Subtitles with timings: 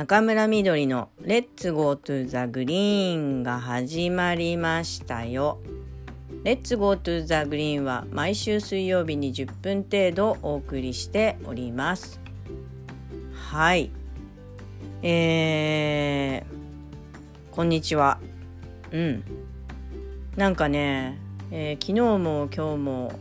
[0.00, 5.58] 中村みどりの Let's go to the green が始まりましたよ。
[6.42, 12.18] Let's go to the green は毎週水曜日に10分程度お送りしております。
[13.34, 13.90] はい。
[15.02, 18.20] えー、こんにちは。
[18.92, 19.22] うん。
[20.34, 21.18] なんかね、
[21.50, 23.12] えー、昨日も今日も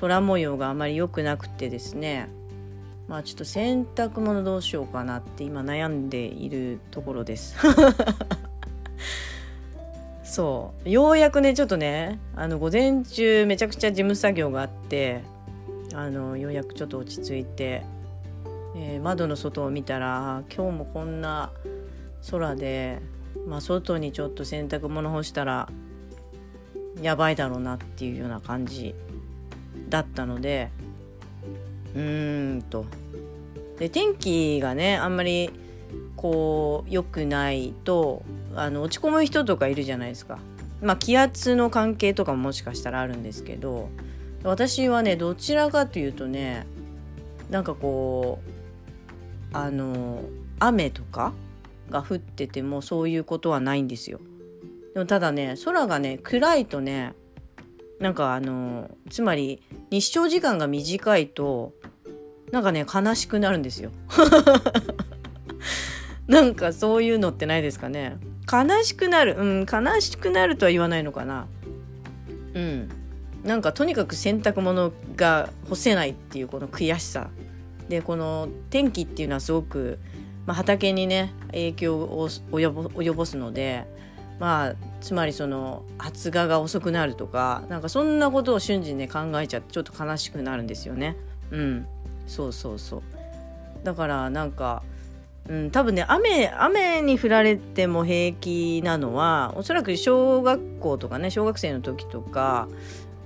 [0.00, 2.28] 空模様があまり良くなくてですね
[3.08, 7.56] まあちょっと洗濯物どうしようかなって今悩んでいるところです。
[10.22, 10.88] そう。
[10.88, 15.22] ようやくねちょっとねあの午前中めちゃくちゃ事務作業があって
[15.94, 17.82] あのようやくちょっと落ち着いて、
[18.76, 21.50] えー、窓の外を見たら今日もこんな
[22.30, 23.00] 空で、
[23.46, 25.70] まあ、外にちょっと洗濯物干したら
[27.00, 28.94] やばいだろうなっていうような感じ
[29.88, 30.70] だったので
[31.94, 32.84] うーんと
[33.78, 35.50] で天気がねあんまり
[36.16, 38.22] こう良くないと
[38.54, 40.38] あの落ち込む人とかいるじゃないですか。
[40.82, 43.88] まあ気圧の関係とかももしかしたらあるんですけど
[44.44, 46.66] 私はねどちらかというとね
[47.50, 48.40] なんかこ
[49.52, 50.22] うあの
[50.58, 51.32] 雨とか
[51.90, 54.20] が降っててもそういうことはないんですよ。
[54.94, 57.14] でもただね空がね暗いとね
[58.00, 61.72] なんかあのつまり日照時間が短いと
[62.52, 63.90] なんかね悲しくなるんですよ。
[66.26, 68.16] なんかそういうのってないですかね。
[68.50, 71.46] 悲しくなるうん悲しくなるとは言わないのかな。
[72.54, 72.88] うん
[73.44, 77.30] なんかとにかく洗濯物が干せないっていうこの悔しさ
[77.88, 79.98] でこの天気っていうのはすごく、
[80.44, 83.86] まあ、畑にね影響を及ぼすので
[84.38, 91.16] まあつまりその発芽が遅くなるとかなんかそんなことを瞬時にね考えちゃってちょっと悲しくなるんですよね。
[91.50, 91.86] うん。
[92.26, 93.02] そうそうそう。
[93.84, 94.82] だからなんか、
[95.48, 102.68] うん、多分ね雨雨に降られても平気なのはおそらく小学校とかね小学生の時とか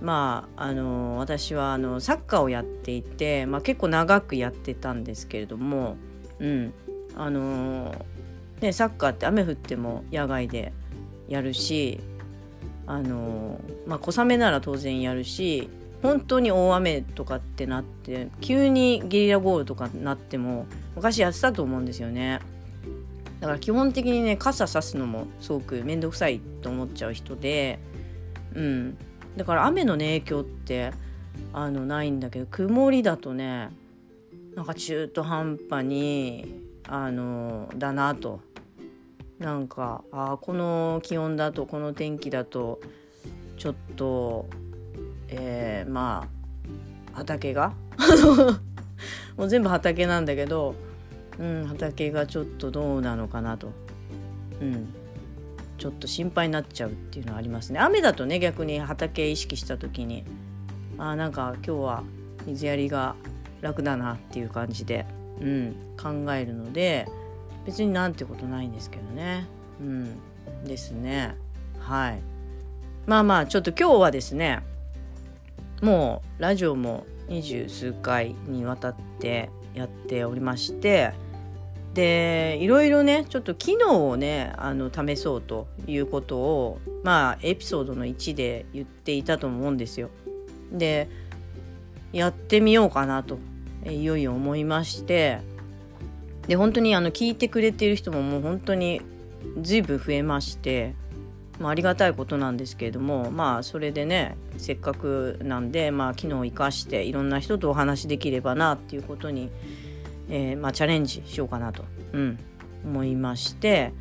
[0.01, 5.97] まああの私はあのサッカーをやっていて、まあ、結構長くやってたんですけれども、
[6.39, 6.73] うん。
[7.15, 7.95] あの
[8.61, 10.73] ね、サッカーって雨降っても野外で
[11.33, 11.99] やるし
[12.87, 15.71] あのまあ小雨なら当然やるし
[16.03, 22.41] 本当に大雨とかってなって急にゲリラ豪雨とかなっても昔やってたと思うんですよね。
[23.41, 27.79] だから基本的にね傘さすのもすごく面倒くさいと思っちゃう人で
[28.55, 28.99] うん。
[29.37, 30.93] だから雨の、ね、影響って
[31.55, 33.71] あのないんだけど曇りだとね
[34.55, 38.41] なんか中途半端にあのだなと。
[39.43, 42.81] なんかあこの気温だとこの天気だと
[43.59, 44.47] ちょっと
[45.29, 46.29] えー、ま
[47.13, 47.75] あ畑が？
[49.37, 50.75] もう全部畑なんだけど、
[51.39, 53.73] うん、畑がちょっとどうなのかなと、
[54.61, 54.89] うん、
[55.79, 57.81] ちょっと心配になっちゃうっていうのはありますね。
[57.81, 60.25] 雨だとね逆に畑意識した時に
[60.99, 62.03] あなんか今日は
[62.47, 63.17] 水やりが
[63.61, 65.07] 楽だなっていう感じで、
[65.41, 67.09] うん、考えるので
[67.65, 69.47] 別になんてことないんですけどね。
[69.81, 70.17] うん。
[70.65, 71.37] ですね。
[71.79, 72.33] はい。
[73.07, 74.63] まあまあちょっと今日はですね
[75.81, 81.13] もうラジオも二十数回にわたってやっておりまして
[81.95, 90.11] でいろいろねちょっと機能をねあの試そうということをまあエピソードの1で言っていたと思うんですよ。
[90.71, 91.09] で
[92.13, 93.39] やってみようかなと
[93.87, 95.41] いよいよ思いまして
[96.49, 99.01] で本当にあの聞いてくれている人ももう本当に
[99.61, 100.95] 随分増えまして
[101.63, 109.51] まあ、ありがたいことなんですけれどもまあそれでねせっかくなんで、まあ、機能を生かしていろんな人とお話しできればなっていうことに、
[110.29, 112.39] えー、まあ、チャレンジしようかなと、うん、
[112.85, 113.93] 思いまして、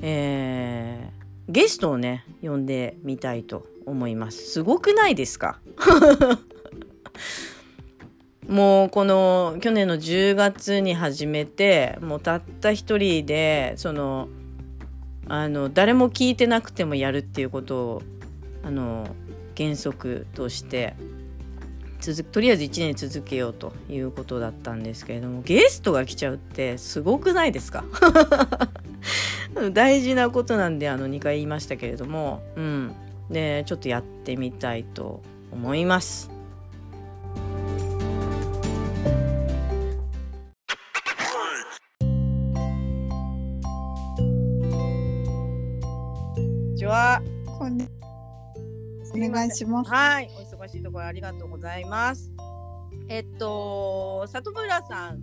[0.00, 4.50] えー、ゲストをね呼んでみたいと思います。
[4.50, 5.60] すごくないですか？
[8.52, 14.28] もうこの去年の10月に始めてもうたった一人でその
[15.26, 18.02] あの誰も聞いてなくてもやるっていうことを
[18.62, 19.08] あの
[19.56, 20.94] 原則として
[22.00, 27.84] 続とりあえず1年続けようということだったんですけれどもゲストが来ちゃうってすごくないですか？
[29.72, 32.92] 大事なことなんであの2回言いましたけれどもうん
[33.30, 35.22] でちょっとやってみたいと
[35.52, 36.30] 思います。
[46.92, 47.22] は。
[47.46, 47.88] こんに
[49.14, 49.90] お願いします。
[49.90, 52.30] はい、お忙しいところありがとうございます。
[53.08, 55.18] えっと、里村さん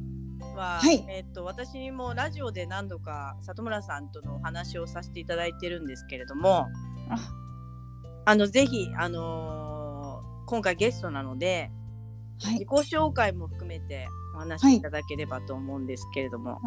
[0.56, 6.66] は、はいえっと私もラジオで何度か里村さんとのお話をさせていただいてるんですけれども
[7.10, 7.34] あ
[8.26, 11.70] あのぜひあのー今回ゲストなので
[12.42, 16.60] はい自己紹介も含めてお話しいただければと思うんですけれども、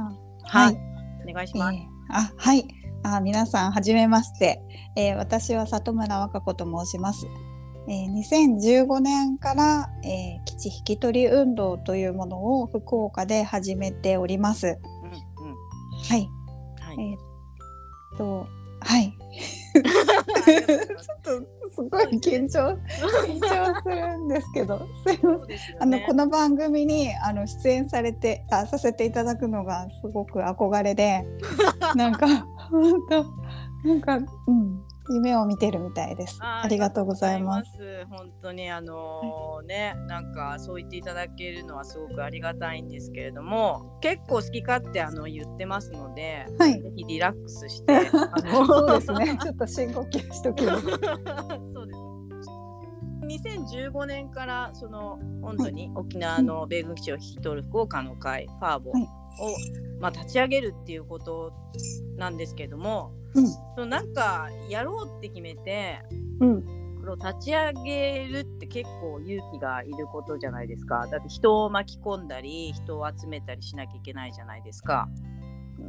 [0.45, 1.77] ははいい、お願いします。
[1.77, 2.67] えーあはい。
[3.05, 4.61] あ皆さんはじめまして、
[4.97, 7.27] えー私は里村和歌子と申します、
[7.89, 14.67] えー2015年から、えー基地引き取り運動というものを福岡で始めております。
[14.67, 15.55] うんうん。
[16.09, 16.29] はい。
[16.81, 17.11] はい。
[17.11, 18.47] えーっと
[18.81, 19.17] はい。
[19.73, 22.79] ちょっとすごい緊張
[23.27, 25.39] 緊張するんですけどすいません。
[25.39, 31.25] そうですよあのねこの番組にあの出演されてあさせていただくのがすごく憧れで
[31.95, 32.27] なんか
[32.71, 33.25] 本当
[33.89, 34.83] なんかうん
[35.13, 36.39] 夢を見てるみたいです。
[36.41, 38.07] あありがとうございます。
[38.11, 49.39] 本当にあのーね、なんかそう言っていただけるのはすごくありがたいんですけれども、結構好き勝手あの言ってますので、はいぜひリラックスして、あの そうですね。
[49.43, 50.83] ちょっと深呼吸しときます。
[51.75, 52.13] そうです。
[53.23, 59.09] 2015年からその本当に沖縄の米軍基地を引き取る福岡の会、ファーボを、はい
[60.01, 61.53] まあ立ち上げるっていうこと
[62.17, 66.01] なんですけども、うんなんかやろうって決めて。
[66.41, 71.09] うんこれを立ち上げるって結構勇気がいることじゃないですか。
[71.11, 75.09] だって人を巻き込んだり人を集めたりしなきゃいけないじゃないですか。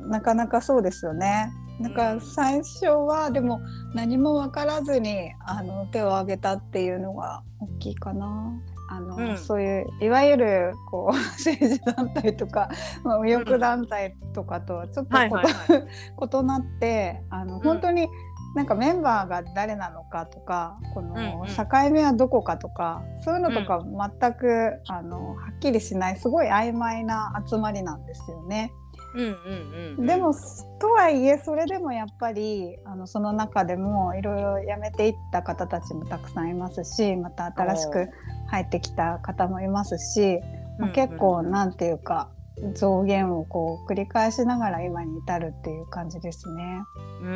[0.07, 1.53] なかなかそうですよね。
[1.79, 3.61] なんか最初はでも
[3.93, 8.51] 何も分からずにあの手を挙げたっていうのが大きいかな。
[8.89, 12.69] あの、うんそういういわゆるこう 政治団体とか、
[13.03, 15.17] まあ、右翼団体とかとはちょっと。
[15.23, 18.07] 異なってあのん本当に
[18.55, 28.71] なんかメンバーが誰なのかとかこのうんうん境目はどこかとか、そういうのとか全く、あのはっきりしないすごい曖昧な集まりなんですよね。
[29.15, 30.05] うんうんうんうん。
[30.05, 30.33] でも
[30.79, 38.09] とはいえそれでもやっぱりあのその中でもいろいろ辞めていった方たちもたくさんいますしまた新しく
[38.53, 40.39] 入ってきた方もいますし、
[40.77, 42.29] まあ、結構なんていうか
[42.75, 46.83] 増減をこう繰り返しながら今に至るっていう感じですね。
[47.23, 47.27] うー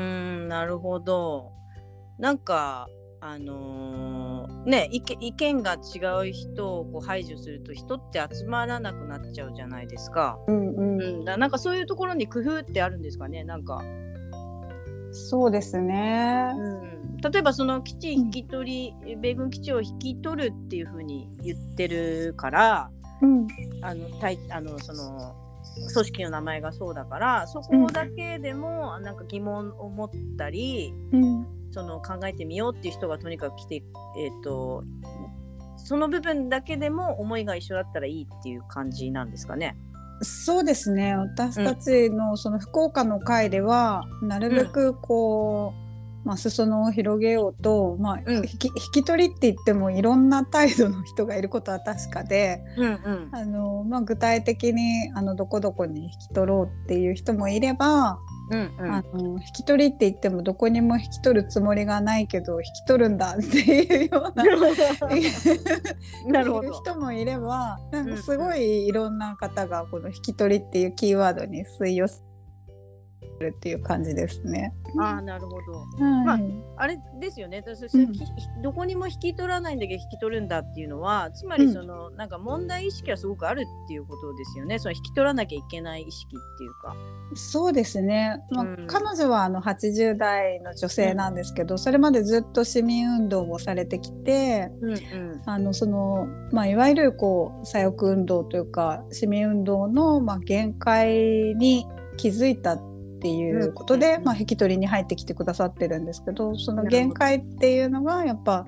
[0.45, 1.51] んなるほど。
[2.19, 2.87] なんか
[3.19, 10.37] あのーね意見意見が違う人をこう排除すると人って集まらなくなっちゃうじゃないですか。
[10.47, 13.43] うんうんうん、だなんかそういうところに工夫ってあるんですかね？
[13.43, 13.81] なんか。
[15.17, 16.51] そうですね。
[16.55, 22.91] うん、例えばその基地引き取り、米軍基地を引き取るっていうふうに言ってるから
[23.21, 23.47] うん、
[23.81, 25.35] あの対あのその
[25.93, 34.83] 組織の名前がそうだからそこだけでもなんか疑問を持ったり、うん、その考えてみようっていう人がとにかく来て、えー、と
[35.77, 39.77] その部分だけでも思いが一緒だったらいいっていう感じなんですかね。
[40.21, 41.15] そうですね。
[41.15, 45.73] 私たちのその福岡の会では、なるべくこ
[46.23, 48.35] う、まあ裾野を広げようと、まあ、うん。
[48.37, 53.29] 引き引き取りって言ってもいろんな態度の人がいることは確かで、うんうん。
[53.31, 58.19] あのまあ具体的にあのどこどこに引き取ろうっていう人もいれば、
[58.49, 64.43] うんうんあの引き取りって言ってもどこにも引き取るつもりがないけど引き取るんだっていうような。
[66.27, 66.71] なるほど。
[66.71, 72.26] 人もいればなんかすごいいろんな方がこの引き取りっていうキーワードに吸い寄せ
[73.39, 74.73] るっていう感じですね。
[74.99, 75.73] ああなるほど。
[75.77, 76.39] はいまあ
[76.77, 77.63] あれですよね。
[77.65, 78.23] 私うんひ
[78.61, 84.79] どこにも引き取らないんだけど引き取るんだっていうのは、つまりその、なんか問題意識はすごくあるっていうことですよね。
[84.79, 86.95] その引き取らなきゃいけない意識っていうか。
[87.35, 101.85] そうですね、まあうん彼女はあの80代の女性なんですけど、それまでずっと市民運動をされてきてうんうんあのその、まあ、いわゆるこう左翼運動というか市民運動の、まあ、限界に
[102.17, 102.96] 気づいたって
[103.29, 104.25] いうことで、うんうんうん。
[104.25, 108.65] まあ、引き取りに入ってきてくださってるんですけどその限界っていうのがやっぱ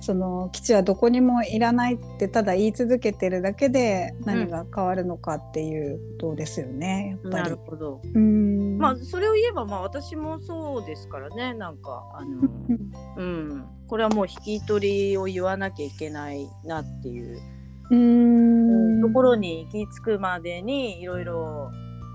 [0.00, 7.44] その基地はどこにもいらないってただ言い続けてるだけで何が変わるのかっていうことですよね、やっぱり。
[7.44, 7.56] なる。
[7.56, 8.00] ほど。
[8.14, 8.78] うん。
[8.78, 11.52] まあそれを言えばまあ私もそうですからね。
[11.54, 12.48] なんかあの
[13.16, 13.24] うん。
[13.24, 13.66] うん。
[13.86, 17.38] これはもう引き取りを言わなきゃいけないなっていう。
[17.90, 19.02] うん。
[19.02, 21.70] ところに行き着くまでにいろいろ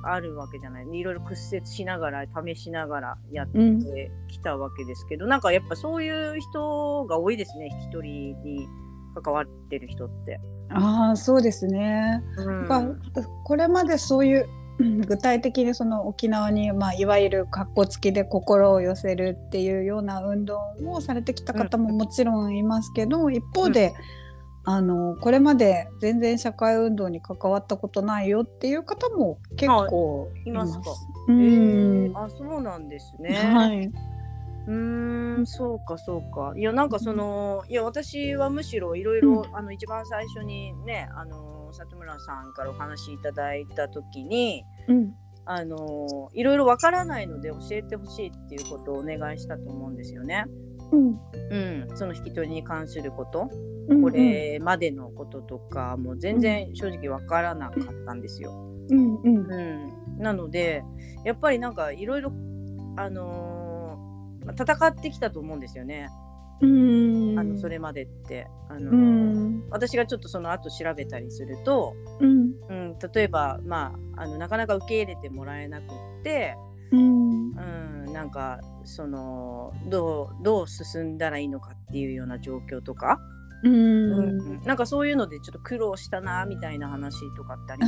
[0.06, 0.88] あるわけじゃない。
[0.92, 7.70] いろいろ屈折しながら試しながらやってきたわけですけど、なんかやっぱそういう人が多いですね。
[7.72, 8.68] 引き取りに
[9.22, 10.40] 関わってる人って。
[10.70, 12.24] ああそうですね。
[12.38, 12.68] うん。
[12.68, 12.84] が
[13.44, 14.48] これまでそういう
[14.78, 23.94] うん具体的にその沖縄に、まあ、いわゆる格好付きで心を寄せるっていうような運動をされてきた方ももちろんいますけど、一方で、
[24.68, 30.80] あのこれまで全然社会運動に関わったことないよっていう方も結構います。
[31.28, 31.34] うえ
[32.10, 33.30] んーあそうなんですね。
[33.36, 33.92] はい。
[34.68, 45.14] うーんそうかそうかいやなんかそのいや私はむしろいろいろあの一番最初にねあの里村さんからお話しいただいた時にうん
[45.48, 50.46] あのいろいろわからないので教えてほしいっていうことをお願いしたと思うんですよね。
[50.92, 51.20] うん。
[51.88, 58.52] うん、その引き取りに関すること、うんこれまでのこととかも全然正直わからなかったんですよ。
[58.90, 59.38] うんうん。
[59.48, 60.84] うん、なので
[61.24, 62.32] やっぱりなんかいろいろ
[62.98, 66.10] あのーまあ戦ってきたと思うんですよね。
[66.62, 67.40] うん。
[67.40, 69.70] あのそれまでって、あのーうん。
[69.70, 72.54] 私がちょっとその後調べたりすると、うん。
[72.70, 75.88] うん、例えば、まあ、あのなかなか受け入れてもらえなくっ
[76.24, 76.56] て、
[76.92, 77.00] うん。
[77.00, 77.56] うん、
[78.16, 83.20] なんかそのどうどう進んだらいいのかっていうような状況とか、
[83.64, 84.62] ううんん。
[84.64, 87.88] なんかそういうのでちょっと苦労したなみたいな話とかってありま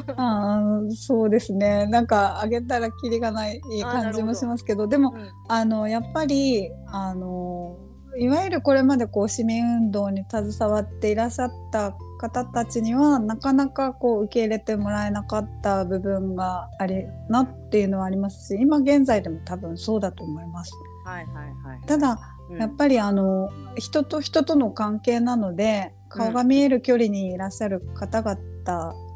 [0.00, 0.04] す？
[0.16, 1.88] あーそうですね。
[1.88, 4.86] なんかあげたらキリがない感じもしますけど。
[4.86, 5.28] でもうん。
[5.48, 7.76] あのやっぱりあの
[8.18, 20.72] いわゆるこれまでこう市民運動に携わっていらっしゃった方たちにはなかなかこう受け入れてもらえなかった部分がありなっていうのはありますし今現在でも多分そうだと思います。
[21.04, 21.34] はいはい
[21.64, 21.86] はい。
[21.86, 22.18] ただ
[22.50, 22.58] うん。
[22.58, 28.36] やっぱりあの人と人との関係なので顔が見える距離にいらっしゃる方々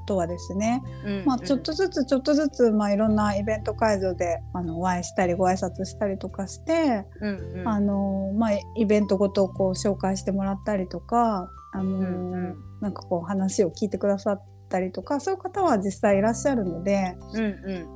[0.06, 1.24] とはですね、うん。
[1.24, 7.68] まあ、ちょっとずつちょっとずつ、まあ、いろんなイベント会場であのお会いしたりご挨拶したりとかして、うんうん。
[7.68, 12.56] あのまあ、イベントごとこう紹介してもらったりとか、あのんうん。
[12.80, 17.48] なんかこう話を聞いてくださったりとかそういう方は実際いらっしゃるので、うんう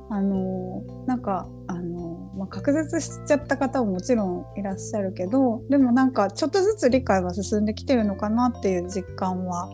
[0.09, 0.13] ん。
[0.13, 9.69] あのなんかあの、まあ、隔絶しちゃった方ももちろんいらっしゃるけどでもなんかちょっとずつ理解は進んできてるのかなっていう実感は、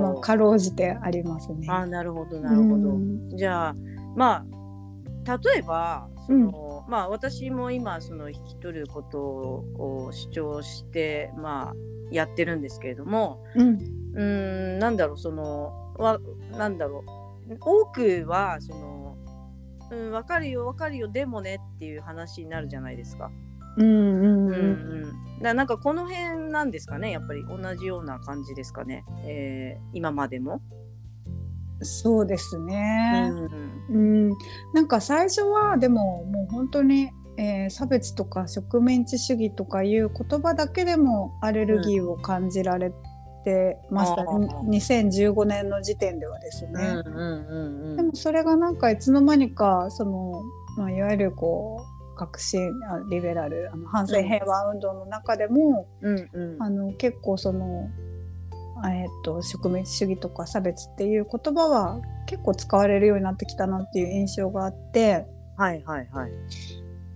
[0.00, 1.66] まあ、かろうじてありますね。
[1.68, 2.74] あなるほどなるほど。
[2.74, 3.36] うん。
[3.36, 3.74] じゃあ
[4.16, 4.62] まあ
[5.24, 11.74] 例えばその、まあ私も今その引き取ることを主張してまあ
[12.10, 13.68] やってるんですけれどもうん。
[14.14, 16.18] うーんなんだろうそのわ
[16.56, 17.04] なんだろ
[17.48, 17.56] う。
[17.60, 19.16] 多くはその、
[19.90, 23.30] うん、分かるよ分かるよでもねっていう話になるじゃないですか。
[23.78, 30.60] うんうんううんんうん、なんかこの辺なんですかねやっぱり同じような感じですかね、えー今までも。
[31.84, 33.30] そうですね。
[33.90, 34.28] うん。
[34.28, 34.38] うん、
[34.72, 42.92] なんか最初はでももう本当に、えー差別とか植民地主義とかいう言葉だけでもアレルギーを感じられ
[43.44, 47.02] てました、うんあー2015年の時点ではですね。
[47.96, 50.42] でもそれがなんかいつの間にかその、
[50.76, 56.62] まあ、いわゆるこう革新あリベラルあの反戦平和運動の中でも、うんうん。
[56.62, 57.88] あの結構その、
[58.90, 65.26] えー、と植民地主義とか差別っていう言葉は結構使われるようになってきたなっていう印象があって。
[65.56, 66.32] はいはいはい。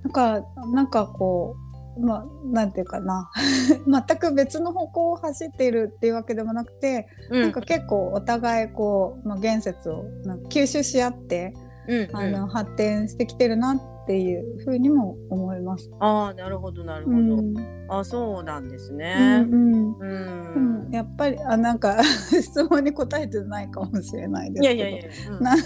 [0.02, 1.56] なんかなんかこ
[1.96, 3.30] うまあなんていうかな。
[3.86, 7.42] 全く別の方向を走っているっていうわけでもなくて、うん。
[7.42, 10.04] なんか結構お互いこう、まあ、言説を
[10.50, 11.54] 吸収し合って、
[11.88, 12.08] うん。
[12.12, 15.90] あの発展してきてるなっていうふうにも思います。
[16.00, 17.16] ああなるほどなるほど。
[17.16, 17.54] うん
[17.88, 19.40] あそうなんですうね。
[19.40, 20.84] んうんうん。
[20.86, 25.08] うんやっぱりあなんか 質問に答えてないかもしれないですけどいやいやいや。
[25.32, 25.56] うんな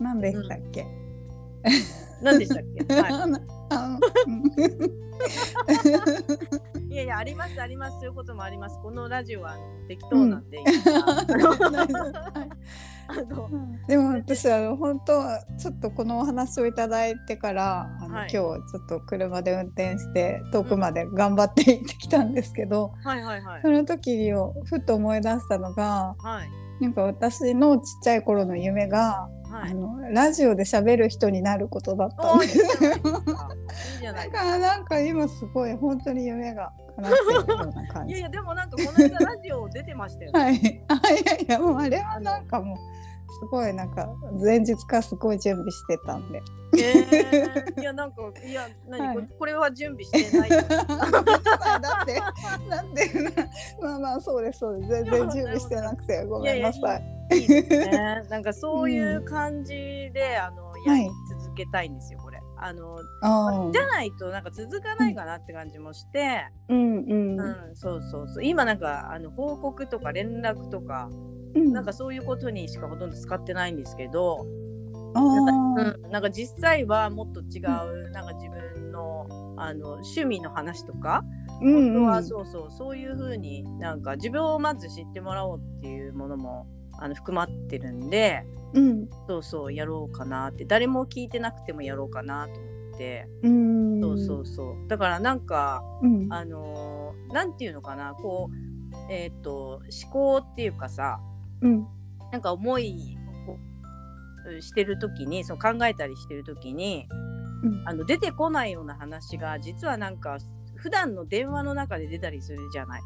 [0.00, 0.86] なんでしたっけ、
[2.22, 2.94] 何でしたっけ？
[2.94, 4.30] はあい。
[6.90, 8.76] いやいやありますありますそういうこともあります。
[8.82, 10.58] このラジオはあの適当なんで。
[13.06, 23.68] あのうん でも私は本当はちょっとこのお話をいただいてからあの、はい今日ちょっと車で運転して遠くまで頑張って行ってきたんですけど、はいはいはいそ。
[23.68, 26.50] の時をふと思い出したのがはい
[26.82, 29.28] なんか私のちっちゃい頃の夢が、
[29.60, 29.70] はい。
[29.70, 34.30] あのラジオで喋る人になることだったんおいいですだ。
[34.30, 38.14] からなんか今すごい本当に夢が叶ってるような感じ。
[38.14, 40.40] いやいやでもなんかこの間ラジオ出てましたよね。
[40.40, 40.54] はい、
[40.88, 42.76] あいやいやもうあれはなんかもう
[43.30, 44.08] すごいなんか
[44.42, 46.42] 前日からすごい準備してたんで。
[46.78, 50.62] えー、いやなんかいや何、はいこれは準備してないよ。
[50.62, 52.20] だって
[52.68, 53.10] なんで
[53.80, 57.20] まあまあそうですそうです全然準備してなくてごめんなさい。
[57.32, 58.22] いいね。
[58.28, 59.74] なんかそういう感じ
[60.12, 61.08] で、あのやり
[61.42, 62.40] 続けたいんですよこれ。
[62.62, 71.08] あのあじゃないとなんか続かないかなって感じもして、うんうんうん、そうそうそう今なんかあの報告とか連絡とか、
[71.54, 71.72] うん。
[71.72, 74.46] なんかそういうことにしかほとんど使ってないんですけど、
[75.14, 76.04] あー。
[76.04, 79.26] うん、なんか実際はもっと違う、なんか自分の
[79.56, 81.24] あの趣味の話とか、
[81.60, 81.92] うんうん。
[81.92, 86.66] 本当はそうそうそういうふうになんか自分をまず知ってもらおうっていうものも
[86.98, 89.08] あの含まってるんでうん。
[89.28, 90.64] そうそうやろうかなって。
[90.64, 94.00] 誰も聞いてなくてもやろうかなと思って、うん。
[94.00, 94.88] そうそうそう。
[94.88, 96.32] だからなんかうん。
[96.32, 101.20] あのーなんていうのかなこうえっ、と思考っていうかさ
[101.62, 101.86] うん。
[102.32, 103.16] なんか思い
[104.56, 107.06] をしてる時にその考えたりしてる時に
[107.62, 107.82] うん。
[107.86, 110.38] あの出てこないような話が実はなんか
[110.76, 113.00] 普段の電話の中で出たりするじゃない？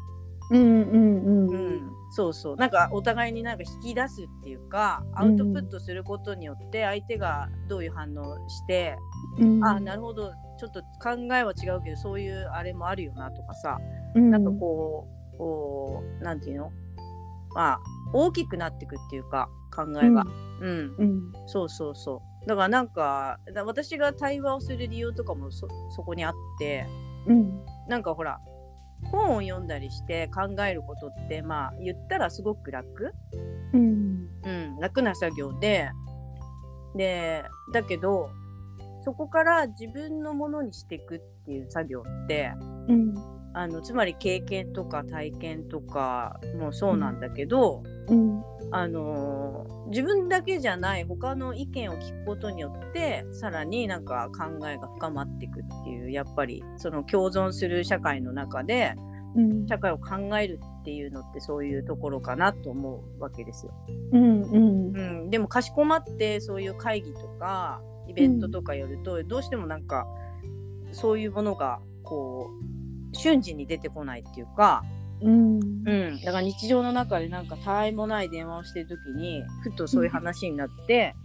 [0.51, 2.55] うんうんうんうん、そうそう。
[2.55, 8.95] なんかお互いになんか引き出すっていうかアウトプットすることによって相手がどういう反応して、
[9.39, 9.65] うん。
[9.65, 10.31] あなるほど。
[10.57, 13.77] ちょっと考えは違うけどそういうあれもあるよなとかさ。
[14.13, 14.29] うん。
[14.29, 16.71] なんかこうこうなんていうの？
[17.55, 17.79] まあ
[18.15, 20.25] 大きくなっていくっていうか考えが、
[20.61, 20.95] うん。
[20.97, 21.33] うん。
[21.47, 22.47] そうそうそう。
[22.47, 26.85] だからなんかだ私が対話をする理由とかもそそこにあって
[27.27, 27.65] うん。
[27.89, 28.39] なんかほら
[29.11, 33.13] 本を読んだりして考えることってまあ言ったらすごく楽、
[33.73, 34.29] うん。
[34.45, 35.89] うん、楽な作業で。
[36.95, 37.43] で
[37.73, 38.29] だけど
[39.03, 42.53] そこから自分のものにしていくっていう作業って
[42.87, 43.13] うん。
[43.53, 47.94] あのつまり経験とか体験とかもそうなんだけど、うん
[48.71, 58.95] あのー自分だけじゃない他の意見を聞くことによってさらになんか考えが深まっていくっていうやっぱりその共存する社会の中で
[59.35, 59.67] うん。
[59.67, 63.73] 社会を考えるっていうのってそういうところかなと思うわけですよ。
[64.13, 64.97] うんうん。
[64.97, 70.07] うん、でもかしこまってそういう会議とかイベントとかやると、どうしてもなんか
[70.91, 72.49] そういうものがこ
[73.11, 74.83] う瞬時に出てこないっていうか、
[75.25, 75.59] うん。
[75.59, 81.15] うん、だから日常の中でなんかたわいもない電話をしてる時にふとそういう話になって、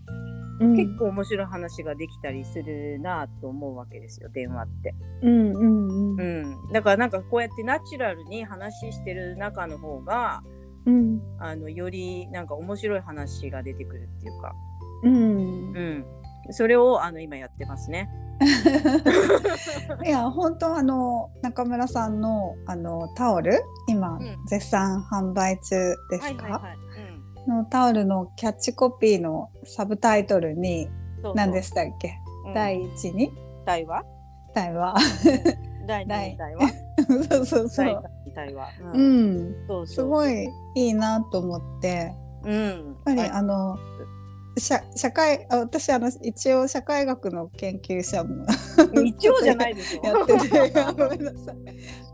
[0.61, 0.76] うん。
[0.76, 4.95] 結構面白い話ができたりするなと思うわけですよ電話って。
[5.23, 10.42] うんうんううんん、だからなんかこうやってナチュラルに話してる中の方が
[10.87, 11.21] うん。
[11.38, 14.54] あのよりなんか面白い話が出てくるっていうか、
[15.02, 15.73] うん。
[15.73, 16.04] うん、
[16.50, 18.09] それをあの今やってますね。
[20.05, 24.37] いや本当あの中村さんのあのタオル今、うん。
[24.47, 26.63] 絶賛販売中ですか？
[27.47, 30.89] のタオルのキャッチコピーのサブタイトルに
[31.35, 32.55] 何でしたっけ、うん。
[32.55, 33.31] 第一に？
[33.67, 34.05] 対話？
[34.55, 34.95] 対話。
[35.87, 36.69] 第二第に対話？
[37.29, 38.03] そうそうそ第う
[38.35, 38.69] 対話。
[38.95, 39.87] ううん。
[39.87, 41.89] すごいいいなと思って。
[41.89, 42.97] やっうん。
[43.05, 43.76] ぱりああの
[44.58, 48.45] 社社会あ私あの一応社会学の研究者も
[49.04, 50.06] 一応じゃないでしょ。
[50.06, 51.56] やっててあ ごめんなさい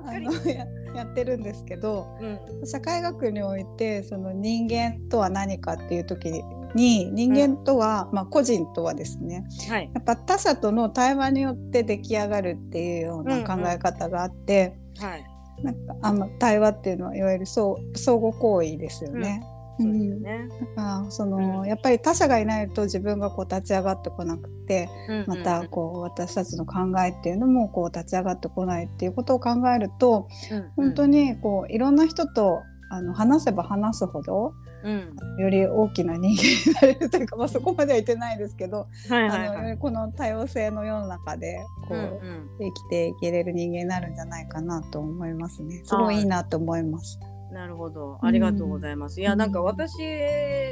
[0.04, 2.66] あのややってるんですけどうん。
[2.66, 6.42] 社会学においてその人間とは何かっていう時
[6.74, 9.90] に人間とは、まあ個人とはですねはい。
[9.94, 15.24] やっぱ他者との対話によって出来上がるっていうような考え方があって、はい。
[15.62, 19.42] なんかあの対話っていうのはいわゆる相相互行為ですよね。
[19.78, 20.48] そうですよね。
[20.76, 34.54] だからその、うんやっぱり他者がいないと自分がこう立ち上がってこなくてうんまたこう私たちの考えっていうのもこう立ち上がってこないっていうことを考えるとうん本当にこういろんな人とあの話せば話すほど
[34.86, 35.16] うん。
[35.38, 39.78] より大きな人間になれるというか、 まあ、そこまでは言ってないですけど、はいはいあのはい。
[39.78, 41.58] この多様性の世の中で
[41.88, 45.82] こう、うんうん生きていけれる人間になるんじゃないかなと思いますね。
[45.84, 47.18] すごいいいなと思います。
[47.52, 48.18] なるほど。
[48.22, 49.20] ありがとうございます。
[49.20, 49.98] いや、うんなんか私、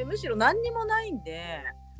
[0.06, 1.40] むしろ何にもないんで、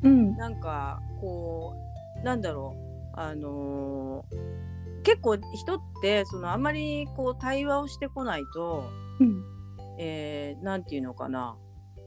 [0.03, 1.73] うん、なんか、こ
[2.21, 2.75] う、なんだろ
[3.13, 3.19] う。
[3.19, 4.65] あのー
[5.03, 9.43] 結構人って、そのあんまりこう対話をしてこないと、うん、
[9.99, 11.55] えー、なんていうのかな。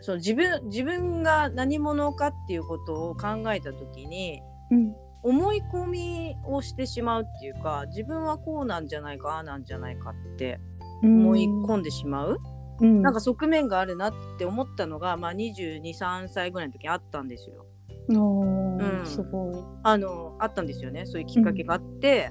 [0.01, 10.61] その自分自分が何者かっていうことを考えた時にうん、思い込みをしてしまうっていうか自分はこうなんじゃないかああなんじゃないかって
[11.03, 12.39] 思い込んでしまう、うん、
[12.81, 17.67] なんか側面があるなって思ったのが、まあ、223歳ぐらいの時にあったんですよ。
[18.11, 18.79] おうん。
[18.79, 19.55] ーすごい。
[19.83, 21.05] あのあったんですよね。
[21.07, 22.31] そういうきっかけがあって、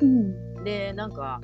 [0.00, 1.40] うん、でなんか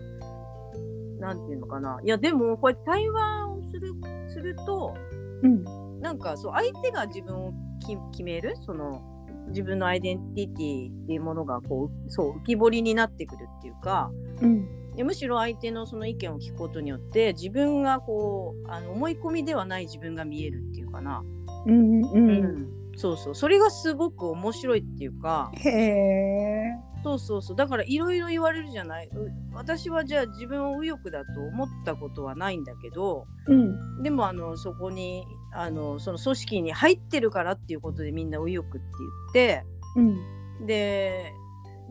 [1.18, 1.98] なんていうのかな。
[2.04, 3.92] いやでもこうやって対話をする
[4.28, 4.94] すると
[5.42, 8.56] うん、なんかそう相手が自分をき決める？
[8.64, 9.02] その
[9.48, 14.10] 自分のアイデンティティっていうものがこうそう浮き彫りになってくるっていうか。
[14.40, 21.24] うん、でむしろ相手のその意見を聞くことによって自分がこうあの思い込みではない自分が見えるっていうかな、
[21.66, 22.68] うん、う、うん。
[22.96, 23.34] そうそう。
[23.34, 25.50] それがすごく面白いっていうか。
[25.56, 26.62] へえ。
[27.02, 27.56] そうそうそう。
[27.56, 29.08] だからいろいろ言われるじゃない。
[29.08, 38.86] う私はじゃあ自分を右翼だと思ったことはないんだけどうん、でもあのそこにあのその組織に入ってるからっていうことでみんな右翼って
[39.34, 39.64] 言って
[39.96, 41.32] うん、で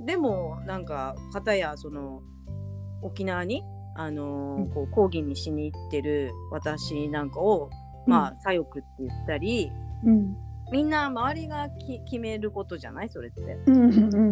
[0.05, 2.21] でもなんか片やその
[3.03, 3.63] 沖縄に
[3.95, 4.69] あのーうん。
[4.71, 7.69] こう講義にしに行ってる私なんかを、
[8.07, 9.71] まあ左翼って言ったり
[10.03, 10.35] うん。
[10.71, 13.09] みんな周りがき決めることじゃない？
[13.09, 13.41] それって。
[13.67, 13.87] うんう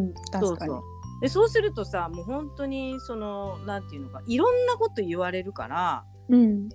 [0.10, 0.48] ん確かに。
[0.48, 0.82] そうそう。
[1.22, 6.70] でそうするとさもう本当にそのなんていうのかいろんなこと言われるからうん。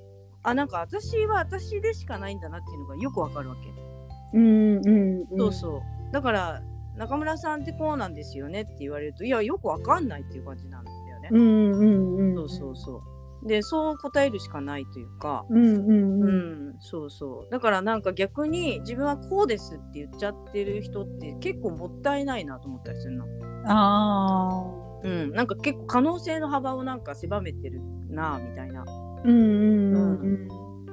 [0.44, 4.38] あなんか私は私でしかないんだなっていうのがよくわかるわけ。
[4.38, 5.38] うんうんうん。
[5.38, 5.80] そうそう。
[6.12, 6.62] だから
[6.96, 10.95] 中村さんってこうなんですよねって言われるといやよくわかんないっていう感じなんだよ
[11.30, 11.38] ね。
[11.38, 13.02] うんうんうんそうそうそ
[13.44, 13.46] う。
[13.46, 15.44] でそう答えるしかないというか。
[15.50, 23.24] うんうんううんん、そうそうだからなんか逆に自分はこうですって言っちゃってる人って結構もったいないなと思ったりするの。
[23.66, 24.64] あ
[25.04, 28.82] うん、なんか結構可能性の幅をなんか狭めてるなみたいな。
[28.82, 30.48] あうんうんうん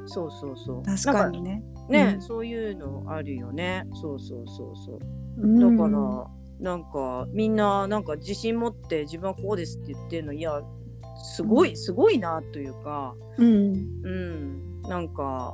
[0.05, 0.83] そうそうそう。
[0.83, 3.85] 確かにねね、うんそういうのあるよね。
[3.93, 4.99] そうそうそうそう。
[5.37, 6.27] うんだから、
[6.63, 10.61] なんかみんななんか自信持って自分はこうですって言ってるのいや
[11.35, 13.73] すごいすごいなというか、うん。
[14.03, 15.53] うん、なんか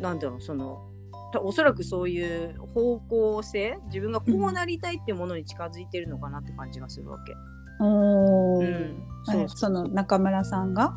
[0.00, 0.86] なんだろうその
[1.32, 7.34] たおそらくそういう方向性自分がこうなりたいっていうものに近づいてるのかなって感じがするわけ。
[7.80, 8.66] おー。
[8.66, 9.48] うん、そそうう。
[9.48, 10.92] その中村さんが？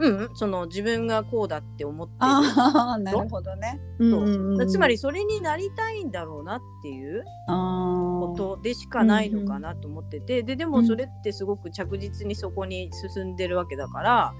[0.00, 2.18] うん、その自分がこうだって思ってる。
[2.20, 3.80] ああ なるほどね。
[4.00, 4.66] そう。
[4.66, 7.22] つまりそれになりたいんだろうなっていう。
[7.46, 14.34] こことでしかないのかなと思ってて、ででもそれってすごく着実にそこに進んでるわけだから、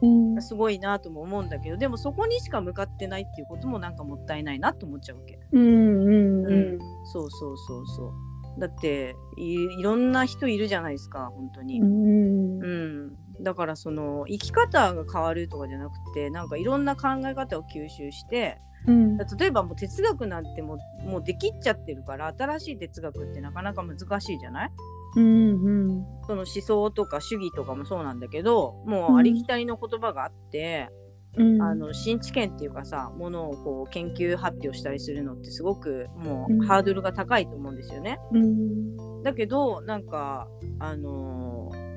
[0.00, 0.42] うん。
[0.42, 5.38] すごいなとも思うんだけどでもそこにしか向かってないっていうこともなんかもったいないなと思っちゃうわけ。
[5.52, 6.78] うんうんううん。
[7.04, 8.60] そうそうそうそう。
[8.60, 11.80] だっていいろんな人いるじゃないですか本当に。
[11.80, 12.62] うん。
[12.62, 19.16] うん、だからその生き方が変わるとかじゃなくてなんかいろんな考え方を吸収してうん。
[19.18, 24.70] 例えばもう哲学なんてもうもうできっちゃってるから新しい哲学ってなかなか難しいじゃない？
[25.16, 30.90] うんうんその思想とか主義とかもそうなんだけどもうありきたりの言葉があって、
[31.36, 31.62] うん。
[31.62, 38.18] あの新知見っていうかさものをこう研究発表したりするのってすごくもうハードルが高いと思うんですよね。
[38.32, 39.22] うん。
[39.22, 41.88] だけどなんかあのー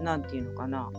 [0.00, 0.90] なんていうのかな、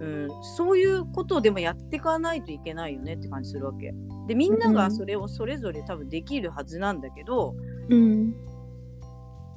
[0.00, 3.94] うん、そういうことをでもやっていかないといけないよねって感じするわけ。
[4.26, 7.54] でみんながそれをそれぞれ多分できるはずなんだけど、
[7.88, 8.34] うん。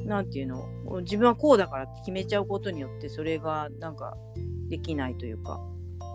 [0.05, 0.67] なんていうの？
[1.01, 4.15] 自分はこうだからって決めちゃうことによってそれがなんか
[4.69, 5.59] できないというか、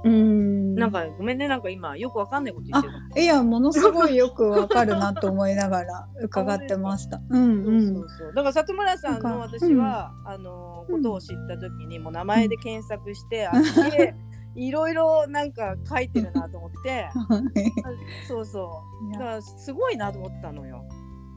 [0.05, 0.75] うん。
[0.75, 7.21] なんかごめんねなんか今よくわかんないこと言ってるいやものすごいよくわかるなと思いながら伺ってました。
[7.31, 7.95] うんそううん。
[7.95, 14.15] そうそうだから里村さんの私は、あのことを知った時にもう名前で検索して、あすげえ
[14.55, 17.05] いろいろなんか書いてるなと思って。
[17.05, 17.13] あ
[18.29, 19.13] そうそう。
[19.13, 20.85] だからすごいなと思ったのよ。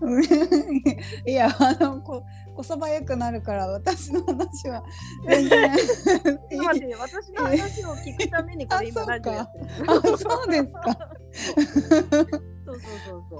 [1.25, 2.23] いやあのこ
[2.55, 4.83] こそばよくなるから私の話は。
[5.27, 9.65] 全 然待って 私の話を聞くためにこれ今あラジオやってる。
[9.87, 10.83] あそうですか。
[11.45, 13.39] そうそうそうそう。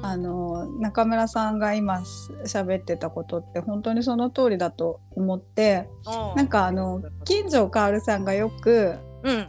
[0.00, 9.48] あの中村さんが今し喋ってたことって本当にその通りだと思ってうなんかあの金城薫さんがよくうん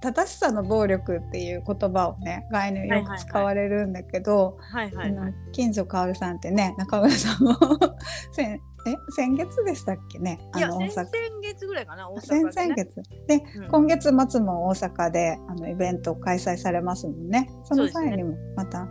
[0.00, 5.14] 正しさの暴力っていう言葉をね概念よく使われるんだけど、はいはい。
[5.52, 7.54] 金城薫さんってね中村さんも
[8.32, 10.38] 先え先月でしたっけね？
[10.52, 10.90] あの大阪。
[10.90, 12.68] 先々月ぐらいかな大先阪で、ね。
[12.68, 13.02] 々月。
[13.26, 13.68] で、うん。
[13.68, 17.50] 今月末も大阪であのイベント開催されますもんね。
[17.64, 18.88] その際にもまた、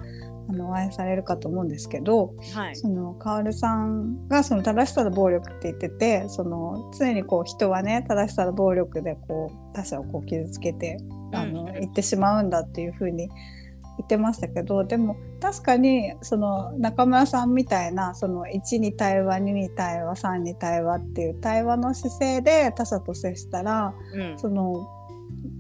[0.50, 2.76] あのお会いされるかと思うんですけどはい。
[2.76, 10.98] そのカオルさんがその正しさの暴力って言っててその常にこう人はね正しさの暴力でこう他者をこう傷つけて
[11.34, 13.36] あの、うん言ってしまうんだっていうふうに言
[14.04, 24.40] ってましたけどでも確かにその中村さんみたいなその1に対話2に対話3に対話っていう対話の姿勢で他者と接したらうん。
[24.40, 24.88] その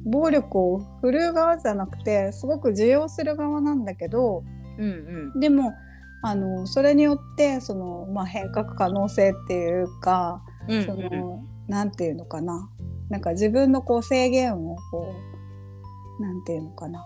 [0.06, 4.44] 暴力を振るう側じゃなくてすごく受容する側なんだけど
[4.78, 5.40] うんうん。
[5.40, 5.74] でも
[6.22, 12.70] あのそれによってその、まあ、変革可能性っていうか、うんそのなんていうのかな。
[13.10, 15.16] なんか自分のこう制限をこ
[16.20, 17.04] うなんていうのかな。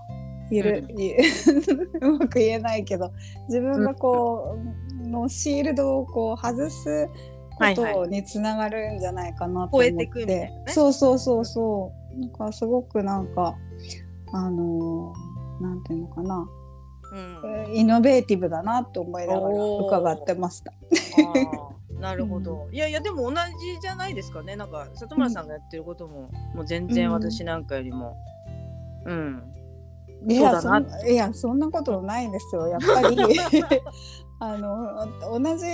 [0.50, 1.00] ゆる、うん。
[1.00, 1.16] ゆ
[2.02, 3.12] うまく言えないけど
[3.48, 4.58] 自分がこ
[5.04, 7.08] う、のシールドをこう外す
[7.52, 10.64] こはいはとにつながるんじゃないかなと思って、超えてくみたいなね。
[10.68, 12.20] そうそうそうそう。
[12.20, 13.56] なんかすごくなんか
[14.34, 15.14] あの
[15.60, 16.50] なんていうのかな
[17.12, 17.74] うん。
[17.76, 20.74] イノベーティブだなと思いながら伺ってました。
[22.00, 24.72] なるほど、いやいやでも同じじゃないですかねなん。
[24.72, 25.48] か里村さん。
[25.48, 27.66] がやってることも、もう全然私なん。
[27.66, 28.18] かよりも
[29.06, 29.44] うん、
[30.28, 31.60] いやそうだなそいやそん。
[31.60, 33.18] なことないですよやっぱり
[34.40, 35.66] あの同じ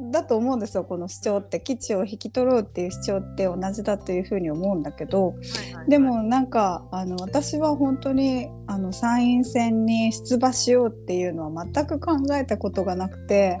[0.00, 1.60] だと思うんですよこの主張って。
[1.60, 5.90] 基地を引き取ろうっていう主張って同じだというふうに思うんだけど、はいはいはい。
[5.90, 13.60] でもなんかあの私は本当にあの参院選に出馬しようっていうのは全く考えたことがなくて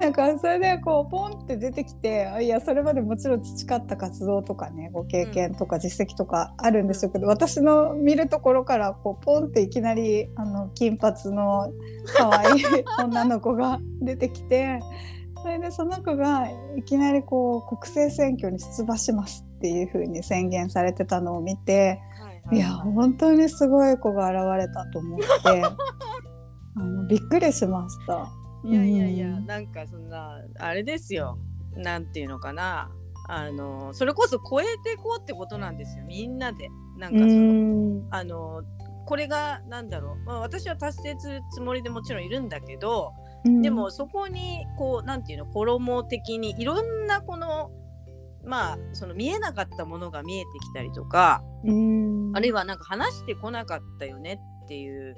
[0.00, 11.70] なんかそれでこうポンって出てきてあいやそれまでもちろん培った活動とかねご経験とか実績とかあるんでしょうけど、私の見るところからこうポンっていきなりあの金髪の
[12.16, 12.64] 可愛い
[12.98, 14.47] 女の子が出てきて
[15.42, 25.26] それでその子がいきなりこう国政選挙に出馬しますっていう風に宣言されてたのを見てはいいや本当にすごい子が現れたと思って。
[26.76, 28.28] あのびっくりしました。
[28.64, 29.46] いやいやいや、うん。
[29.46, 31.38] なんかそんなあれですよ。
[31.76, 32.90] なんていうのかな。
[33.30, 36.04] あのそれこそ超えていこうってことなんですよ。
[36.04, 36.68] みんなで。
[36.96, 38.06] なんかうその、ん。
[38.10, 38.62] あの
[39.06, 43.12] これがなんだろう、まあ、私は達成するつもりでもちろんいるんだけど、
[43.44, 47.70] でもそこにこうなんていうの衣的にいろんなこの
[48.44, 52.32] まあその見えなかったものが見えてきたりとか、うん。
[52.34, 55.16] あるいはなんか話してこなかったよねっていう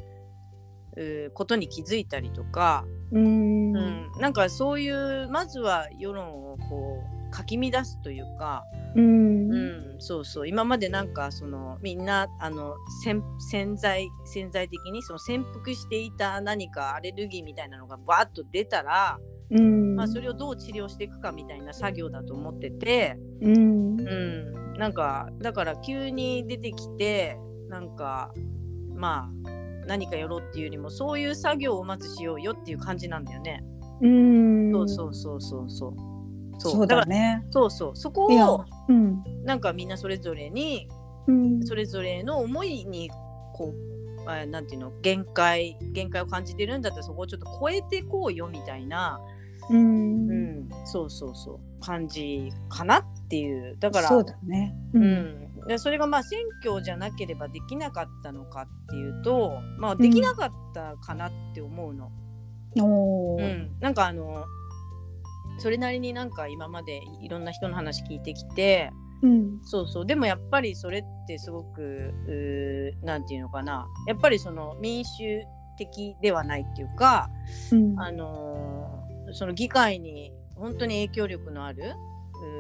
[1.35, 3.77] ことに気づいたりとか、うん。
[3.77, 9.53] うん、なんかそういうまずは世論をこうかき乱すというか、うん。
[9.53, 10.49] うん、そうそう。
[10.49, 19.19] 今までなんかそのみんなあの潜潜在潜在的にその潜伏していた何かアレルギーみたいなのがバーッと出たら、
[19.51, 19.97] うん。
[19.97, 24.01] まあ、それをどう治療していくかみたいな作業だと思ってて、うん。
[24.01, 28.33] うん、なんかだから急に出てきてなんか
[28.95, 33.63] まあ何かやろうっていうよりもそういう作業をまずしようよっていう感じなんだよね。
[34.03, 34.73] うん。
[34.73, 36.11] そうそうそうそうそう。
[36.59, 36.87] そう。
[36.87, 37.45] だからだね。
[37.51, 37.97] そうそう。
[37.97, 39.45] そこをうん。
[39.45, 40.89] なんかみんなそれぞれに
[41.27, 41.65] うん。
[41.65, 43.11] それぞれの思いに
[43.55, 43.73] こ
[44.27, 49.21] うあなんていうの限界限界を感じてるんだったらそこをちょっと超えていこうよみたいな、
[49.71, 50.29] うん。
[50.29, 54.75] うん、そうそうそう感じかなっていうだからそうだね。
[54.93, 54.99] う。
[54.99, 62.11] ん、でそれがまあ選挙じゃなければできなかったのかっていうとまあできなかったかなって思うの。
[62.81, 63.43] おー。
[63.43, 63.77] うん。
[63.81, 64.45] なんかあの
[65.61, 68.91] それなりになんか今までいろんな人の話聞いてきて
[69.23, 69.61] うん。
[69.63, 70.07] そうそう。
[70.07, 73.87] でもやっぱりそれってすごくうーなんていうのかな。
[74.07, 75.43] やっぱりその民主
[75.77, 77.29] 的ではないっていうか、
[77.73, 78.01] うん。
[78.01, 81.93] あのーその議会に本当に影響力のある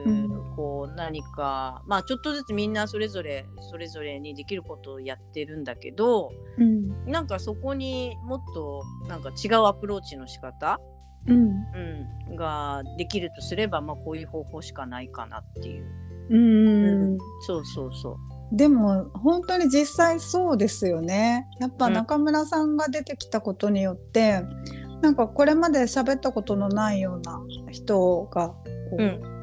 [0.06, 0.54] うん。
[0.54, 7.10] こう何かまあちょっとずつみんなそれぞれそれぞれにできることをやってるんだけどうん。
[7.10, 10.78] なんかそこにもっとなんか違うアプローチの仕方、
[11.26, 11.36] うん
[12.28, 15.84] うん、ができるとすれば、まあ、こういう方法しかないかなっていう。
[16.30, 16.38] う
[17.16, 18.10] んそうそうそ
[18.52, 18.56] う。
[18.56, 21.46] でも本当に実際そうですよね。
[21.60, 24.42] やっぱうん中村さんが出てきたことによって、
[25.02, 28.56] なんかこれまで喋ったことのないような人がこ
[28.98, 29.40] う、うん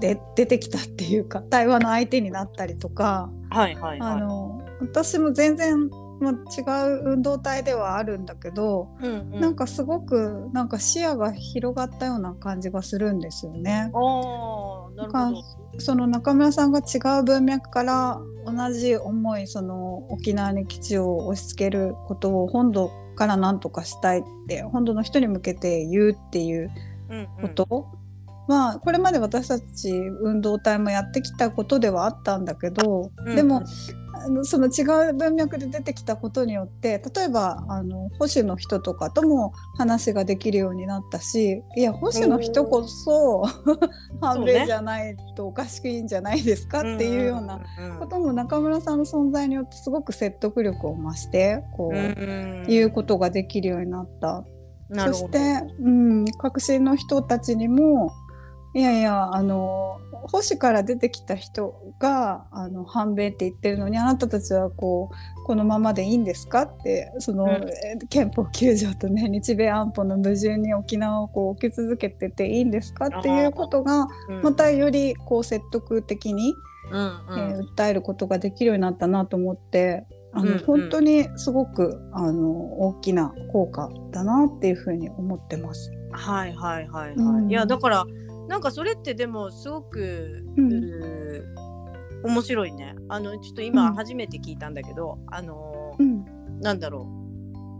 [0.00, 4.10] で出てきたっていうか対話の相手になったりとか、はいはいはい。
[4.12, 5.90] あの私も全然、
[6.22, 13.90] まあ、違う運動体ではあるんだけど、うんうん、なんかすごくなんか視野が広がったような感じがするんですよね。
[13.92, 15.32] ああな。
[15.78, 26.70] その中村さんが違う文脈から同じ思いその沖縄に基地を押し付けることを本土から何とかしたいって本土の人に向けて言うっていう
[27.08, 27.86] うんうんこと
[28.48, 33.62] は、これまで私たち運動体もやってきたことではあったんだけど、うんでも
[34.44, 43.42] その違う文脈で出てきたことによって例えばあの保守の人とかとも話ができるようになったしいや保守の人こそ
[44.20, 47.60] 反米じゃないとおかしくいいんじゃないですかっていうような
[47.98, 54.44] ことも中村さんの存在によってすごく説得力を増してこう、いうことができるようになった。
[54.94, 55.38] そして、
[55.80, 58.12] うん、革新の人たちにも
[58.74, 76.54] いやいやあの保守から出てきた人があの反米って言ってるのにあなたたちはこうこのままでいいんですかってその、うんえー憲法9条とね日米安保の矛盾に沖縄をこう置き続けてていいんですかっていうことがうんまたよりこう説得的に、
[76.90, 80.04] うんえー訴えることができるようになったなと思って。
[80.34, 85.90] あのうんうん本当にすごくあの大きな効果だなっていうふうに思ってます。
[86.10, 87.14] はいはいはいはい。
[87.16, 88.06] うんいやだから
[88.52, 91.42] なんかそれってでもすごく、うん。
[92.22, 92.94] 面白いね。
[93.08, 93.68] あのちょっとうん。
[93.68, 96.60] 今初めて聞いたんだけど、あのうん。
[96.60, 97.08] なんだろ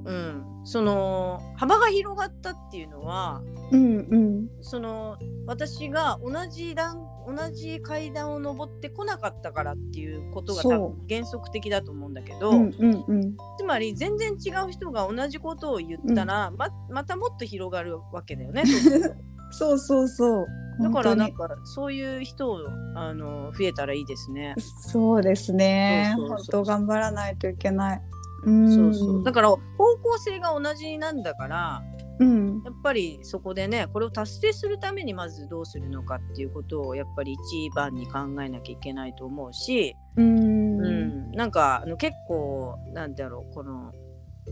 [0.06, 0.10] う。
[0.10, 4.48] うん、その幅が広がったっていうのはうんうん。
[4.62, 13.36] その私が同じ段同じ階段を登ってこなかったからっていうことが多分原則的だと思うんだけど、うんうんうん。
[13.58, 18.64] つまり全然違う人が同じことを言ったら、ままたもっと広がるわけだよね。
[19.52, 20.46] そうそうそう
[20.80, 22.58] だからなん本かそういう人を
[22.94, 24.54] あの増えたらいいですね。
[24.82, 26.14] そうですね。
[26.16, 28.02] 本当頑張らないといけない。
[28.44, 28.94] うんそう。
[28.94, 31.82] そうだから方向性が同じなんだから
[32.18, 32.62] うん。
[32.64, 40.80] やっぱりそこでねこれを達成するためにまずどうするのかっていうことをやっぱり一番に考えなきゃいけないと思うし、うん。
[40.80, 43.92] うん、なんかあの結構なんだろうこの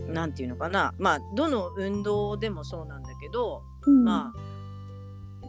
[0.07, 0.93] なんていうのかな。
[0.97, 4.03] まあどの運動でもそうなんだけど、うん。
[4.03, 4.50] まあ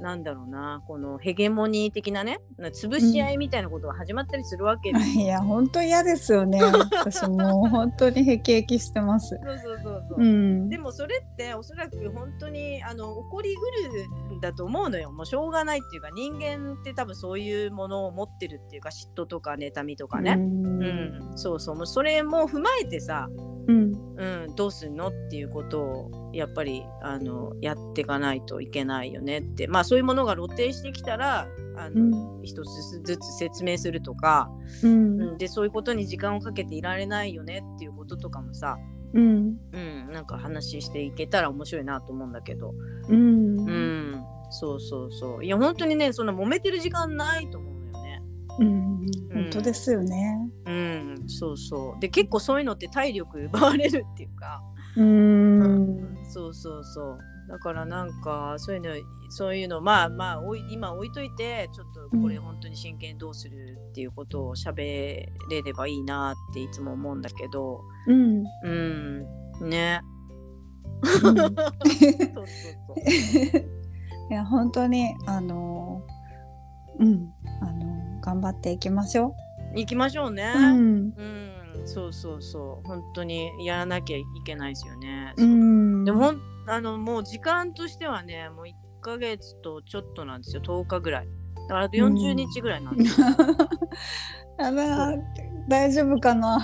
[0.03, 5.23] なんだろうなこのヘゲモニー的なねな潰し合いみたいなことが始まったりするわけですよ。
[5.23, 6.61] いや本当嫌ですよね。
[6.61, 9.38] 私もう本当にへきへきしてます。
[9.43, 10.21] そうそうそうそう。
[10.21, 10.69] うん。
[10.69, 15.12] でもそれっておそらく本当にあの起こりうるんだと思うのよ。
[15.12, 20.83] もうしょうがないっていうか人間って多分そういうものを持ってるっていうか嫉妬とか妬みとかね、うん。
[20.83, 21.38] うん。
[21.38, 21.77] そうそう。
[21.77, 23.29] もうそれも踏まえてさ、
[23.69, 23.93] うん。
[24.17, 29.67] うん、どうすんのっていうことをやっぱりあのやっていかないといけないよねって。
[29.67, 34.50] まあそういうものが露呈してきたらあの、一つずつ説明するとか、
[34.83, 35.20] うん。
[35.20, 38.78] うん、でそういうことに時間をかけていられないよねっていうこととかもさ、
[39.12, 39.59] うん。
[39.70, 42.72] うん、なんか話していけたら面白いなと思うんだけど、
[43.11, 43.59] うん。
[43.59, 45.44] うん、そうそうそう。
[45.44, 48.22] いや本当にねそんな揉めてる時間ないと思うのよね。
[48.61, 49.07] うん。
[49.35, 50.38] 本当ですよね。
[50.64, 52.00] うん、そうそう。
[52.00, 54.62] で結構そういうのって体力奪われるっていうか、
[54.96, 56.16] うん。
[56.31, 58.90] そうそうそうだからなんかそういうの
[59.31, 64.76] そういうのまあまあおい今置いといてちょっとこれ本当に真剣にどうするっていうことを喋
[65.48, 67.81] れればいいなっていつも思うんだけど。
[68.07, 68.44] うん。
[68.62, 69.70] うん。
[69.70, 70.02] ね。
[71.02, 71.37] うん。
[71.37, 71.55] そうそう
[72.35, 73.72] そう。
[74.31, 76.02] いや本当にあの
[76.98, 77.33] うん。
[77.61, 79.35] あの頑張っていきましょ
[79.74, 80.52] 行きましょうね。
[80.55, 80.59] う。
[80.59, 81.14] うん。
[81.16, 81.52] うん、
[81.85, 82.87] そうそうそう。
[82.87, 85.35] 本当にやらなきゃいけないですよね。
[85.37, 86.05] うん。
[86.05, 86.35] でも
[86.66, 90.62] あのもう時間としてはねもう1ヶ月とちょっとなんですよ。
[90.62, 91.29] 10日ぐらい。
[91.68, 93.27] だからあと40日ぐらいなんですよ、
[94.59, 95.14] あら
[95.68, 96.61] 大丈夫かな。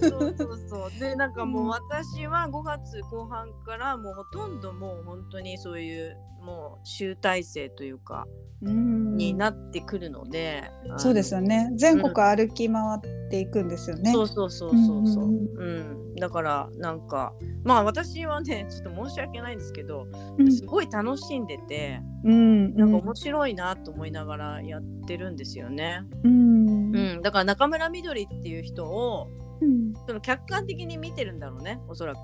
[0.00, 1.00] そうそうそう。
[1.00, 8.26] でなんかもう私は5月後半からもうほとんどもう本当にそういうもう集大成というか
[8.62, 9.16] うん。
[9.16, 10.62] になってくるので、
[10.96, 11.70] そうですよね。
[11.74, 15.28] 全国歩き回っていくんですよね、そうそうそうそうそう、う
[15.58, 16.14] うんん。
[16.14, 20.06] だからなんかまあ私はねちょっと申し訳ないんですけど
[20.38, 20.52] うん。
[20.52, 22.74] すごい楽しんでてうん。
[22.74, 26.02] なんか面白いなと思いながらやってるんですよね。
[26.24, 26.96] うん。
[26.96, 29.28] うん、だから中村みどりっていう人を
[29.60, 29.92] うん。
[30.06, 32.18] その客観的に見てるんだろうねおそらく。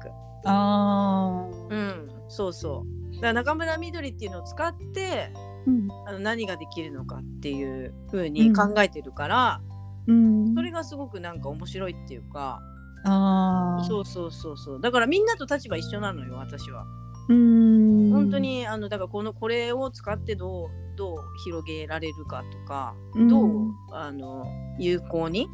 [0.47, 1.69] あー。
[1.69, 3.15] うんそうそう。
[3.17, 5.31] だから中村みどりっていうのを使って
[5.67, 5.89] うん。
[6.07, 9.61] あの何ができるのかっていう風に考えてるから、
[10.07, 10.55] うん。
[10.55, 12.61] それがすごくなんか面白いっていうか、
[13.05, 13.85] あー。
[13.85, 14.81] そうそうそうそう。
[14.81, 16.87] だからみんなと立場一緒なのよ私は。
[17.29, 18.11] うん。
[18.11, 23.29] 本当にあのだからこのこれを使ってどうどう広げられるかとか、うん。
[23.29, 24.47] どうあの
[24.79, 25.49] 有効に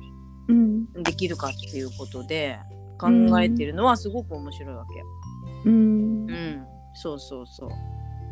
[0.48, 0.92] うん。
[1.02, 2.58] できるかっていうことで
[2.98, 3.08] 考
[3.40, 5.00] えてるのはすごく面白いわけ。
[5.00, 5.18] うん
[5.64, 6.07] うん、
[6.94, 7.70] そうそうそう。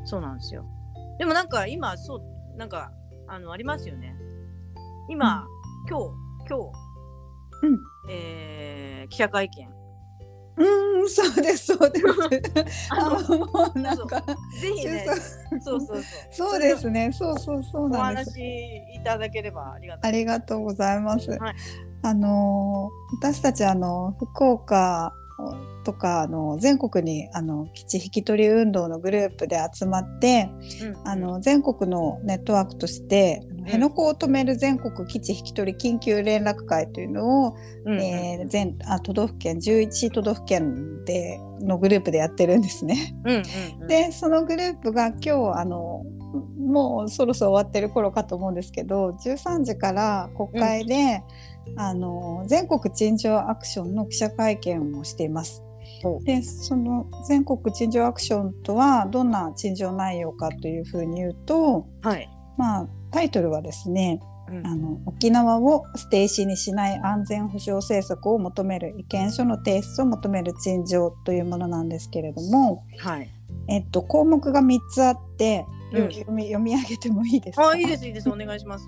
[0.05, 0.65] そうなんですよ。
[1.19, 2.91] でもなんか今そうなんか
[3.29, 4.15] あのありますよね。
[5.09, 5.47] 今、
[5.89, 6.05] 今日
[6.49, 7.79] 今日、うん
[8.11, 9.69] えー記者会見。
[10.59, 12.01] うんそうですそうで
[12.71, 14.21] す あのあもうなんか
[14.59, 15.07] ぜひね、
[15.61, 16.03] そうそうそう。
[16.31, 20.11] そうですねそうそうそうおなんです話いただければありがたい。
[20.11, 21.31] ありがとうございます。
[21.31, 21.55] はい
[22.03, 22.91] あの
[23.21, 25.13] 私たちあの福岡
[25.85, 30.51] とかあの全国にあの基地引き取り運動のグループで集まって
[30.83, 31.09] うん。
[31.09, 43.15] あの全国のネットワークとして、辺野古を止める全国基地引き取り緊急連絡会というのを、うんえー全あ都道府県11都道府県でのグループでやってるんですね。
[43.25, 43.43] うんうん
[43.83, 46.05] うん、 でそのグループが今日あの
[46.59, 51.23] もうそろそろ終わってる頃かと思うんですけど13時から国会で、
[51.77, 55.63] あの全国陳情アクションの記者会見をしています
[56.03, 56.21] ほ。
[56.25, 62.29] でその全国陳情アクションとはどんな陳情内容かというふうに言うと、はい。
[62.57, 73.29] まあ、タイトルはですねうんあの沖縄をステイシーにしない安全保障政策を求める意見書の提出を求める陳情というものなんですけれども、はい。
[73.69, 77.71] えっと、項目が3つあって、ようん読み読み上げてもいいですか？
[77.71, 78.87] あいいですいいですお願いします。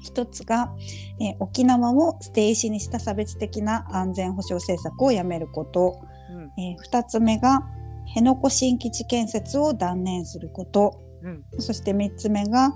[0.00, 0.72] 一つが、
[1.20, 6.62] えー沖縄をステイシーにした差別的な安全保障政策をやめること、うん。
[6.62, 7.62] えー二つ目が
[8.06, 11.44] 辺野古新基地建設を断念すること、うん。
[11.58, 12.72] そして3つ目が、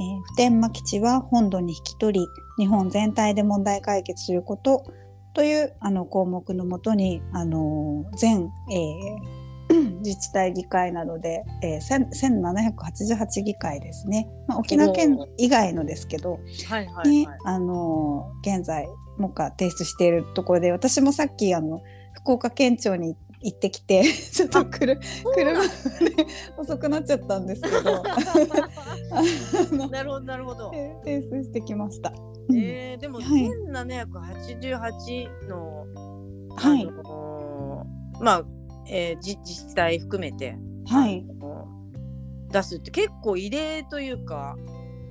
[0.00, 2.26] えー普天間基地は本土に引き取り
[2.58, 4.84] 日本全体で問題解決すること
[5.34, 9.43] というあの項目のもとに、あのー全、えー
[10.02, 12.08] 自治体議会などで、えー、1000
[12.76, 17.38] 1788議会ですね、まあ、沖縄県以外のですけど、はいはいに、はい。
[17.44, 18.86] あのー現在
[19.18, 21.82] もか提出しているところで私もさっきあの
[22.14, 24.98] 福岡県庁に行ってきてちょっとくる
[25.34, 25.68] 車で
[26.56, 28.02] 遅くなっちゃったんですけど。
[29.88, 30.72] なるほどなるほど。
[31.04, 32.10] 提出してきました。
[32.54, 33.48] えー、でもはい。
[33.48, 35.86] 1788の、
[36.56, 38.44] はいあのーまあ、
[38.88, 40.56] えー自自治体含めて、
[40.86, 41.24] はい、
[42.50, 44.56] 出すって結構異例というか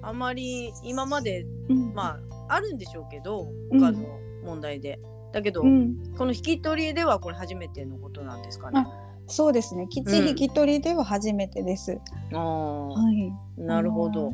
[0.02, 1.94] あまり今までうん。
[1.94, 2.18] ま
[2.48, 3.80] ああるんでしょうけどうん。
[3.80, 5.00] 他の問題で、
[5.32, 8.86] だけど、うん、この引き取りではこれ初めてのことなんですかね。
[9.28, 9.88] そうですね。
[9.90, 11.98] 基地引き取りでは初めてです。
[12.34, 13.34] ああ、はい。
[13.58, 14.34] なるほど。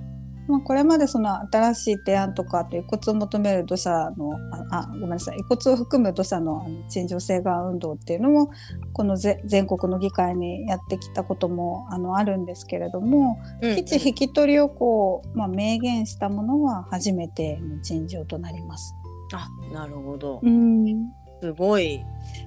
[0.49, 4.33] まあ、これまでその新しい提案とかあと遺骨を求める土砂の
[4.71, 8.49] ああごめんなさい遺骨を含む土砂の陳情請願運動っていうのも
[8.93, 18.95] このぜ全国の議会にやってきたこともあのあるんですけれども、うん基地引き取りをこう、まあ、明言したものは初めての陳情となります。
[19.31, 20.39] あなるほど。
[20.41, 22.03] うんすごい。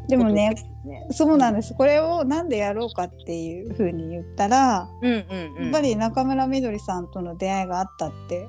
[0.08, 5.62] でもねねそうなんですこれをなんでやろうかっていうふうに言ったら、うんうんうん。
[5.64, 8.48] やっぱり中村みどりさんとの出会いがあったって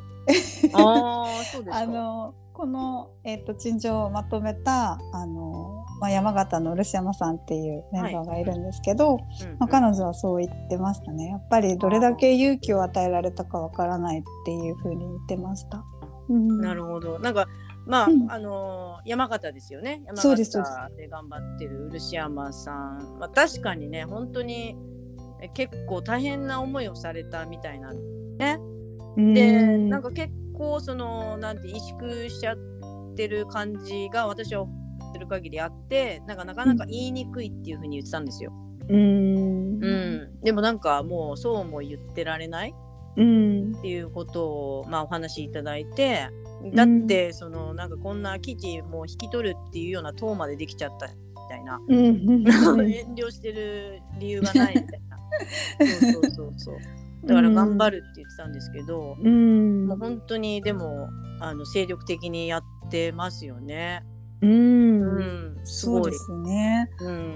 [0.73, 1.83] ああ そうですか。
[1.83, 15.83] あのこの、えっと陳情をまとめたあの、まあ、山形の漆山さんっていうメンバーがいるんですけど、うんうんまあ、彼女はそう言ってましたねやっぱりどれだけ勇気を与えられたかわからないっていうふうに言ってました。
[16.29, 17.19] うんなるほど。
[17.19, 17.47] なんか
[17.85, 20.01] まあ、うんあのー山形ですよね。
[20.05, 20.51] 山形
[20.95, 23.17] で頑張ってる漆山さん。
[23.19, 24.77] まあ確かにね本当に
[25.41, 28.57] え結構大変な思いをされたみたいなんね。
[29.17, 32.57] で、うんなんか結構そのなんて萎縮しちゃっ
[33.15, 34.65] てる感じが私は
[35.13, 38.51] する限りあって、なんかなかなか言いにくいっていうふうに言ってたんですよ。
[38.89, 40.41] うんうん。
[40.41, 42.73] でもなんかもうそうも言ってられない。
[43.15, 43.75] うん。
[43.77, 46.29] っていうことを、まあ、お話しいただいて
[46.73, 51.13] だって、そのなんかこんな記事もう引き取るっていうような党までできちゃったみ
[51.49, 51.81] たいな。
[51.87, 52.45] うん。
[52.47, 55.17] 遠慮してる理由がないみたいな。
[55.99, 56.75] そうそうそうそう。
[57.25, 59.87] だから頑張るって言ってたんですけど、うん。
[59.87, 61.09] もう本当にでも
[61.39, 64.03] あの精力的にやってますよね。
[64.41, 65.01] ううん
[65.55, 66.03] ん、すごい。
[66.03, 66.89] そうですね。
[66.99, 67.35] うん、や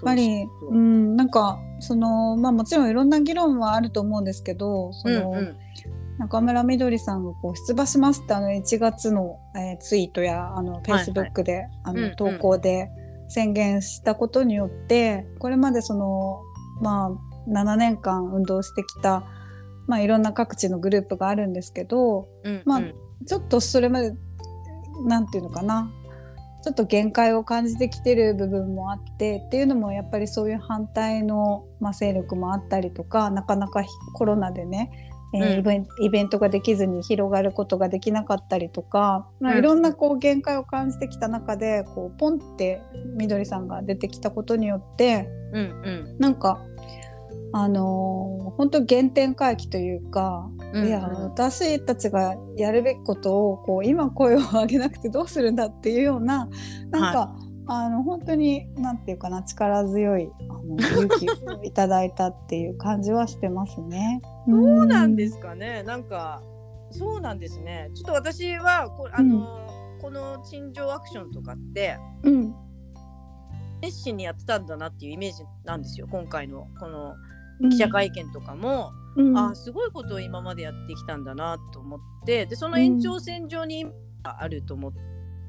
[0.00, 5.56] っぱりそうそうう、ん、なんかそのまあもちろんいろんな議論はあると思うんですけどその、うんうん。
[6.18, 12.88] 中村みどりさんがこう出馬しますってあの1月の、えーツイートやあのフェイスブックで、あの投稿で
[13.28, 16.40] 宣言したことによって、これまでその
[16.80, 19.24] まあ7年間運動してきた、
[19.86, 22.94] まあ、いろんな各地のグループがあるんですけどうんまあうん
[23.26, 24.12] ちょっとそれまで
[25.06, 25.90] なんていうのかな
[26.66, 34.90] ちょっと限界を感じてきてる部分もあってっていうのもやっぱりそういう反対の、まあ、勢力もあったりとかなかなかひコロナでね、
[35.32, 35.58] えーうん。
[35.60, 39.58] イベンイベントができずに広がることができなかったりとか、まあ、うん。
[39.60, 42.82] いろんなこう限界を感じてきた中でこうポンって
[43.16, 45.66] みどりさんが出てきたことによってうんう
[46.16, 46.16] ん。
[46.18, 46.60] なんか
[47.52, 56.48] あのー本当原点回帰というか、うんいや私たちがやるべきことをこう今声を上げなくてどうするんだっていうような
[56.90, 57.36] なんか、
[57.68, 64.20] あの本当になんていうかな力強いあの勇気をいただいたっていう感じはしてますね。
[64.46, 65.82] そうなんですすかね。
[65.82, 66.42] なんか
[66.90, 67.90] そうなんですね。
[67.94, 69.58] ちょっと私はこあの、
[70.00, 72.54] この陳情アクションとかってうん
[73.82, 76.06] 熱心にやってたんだなっていうイメージなんですよ。
[76.10, 77.35] 今回のこのうん
[77.70, 79.38] 記者会見とかも、うん。
[79.38, 83.86] あすごいことを今までやってきたんだなと思って、でその延長線上に
[84.22, 84.92] あると思っ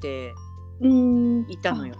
[0.00, 0.34] て
[0.80, 1.46] うん。
[1.48, 1.94] いたのよ。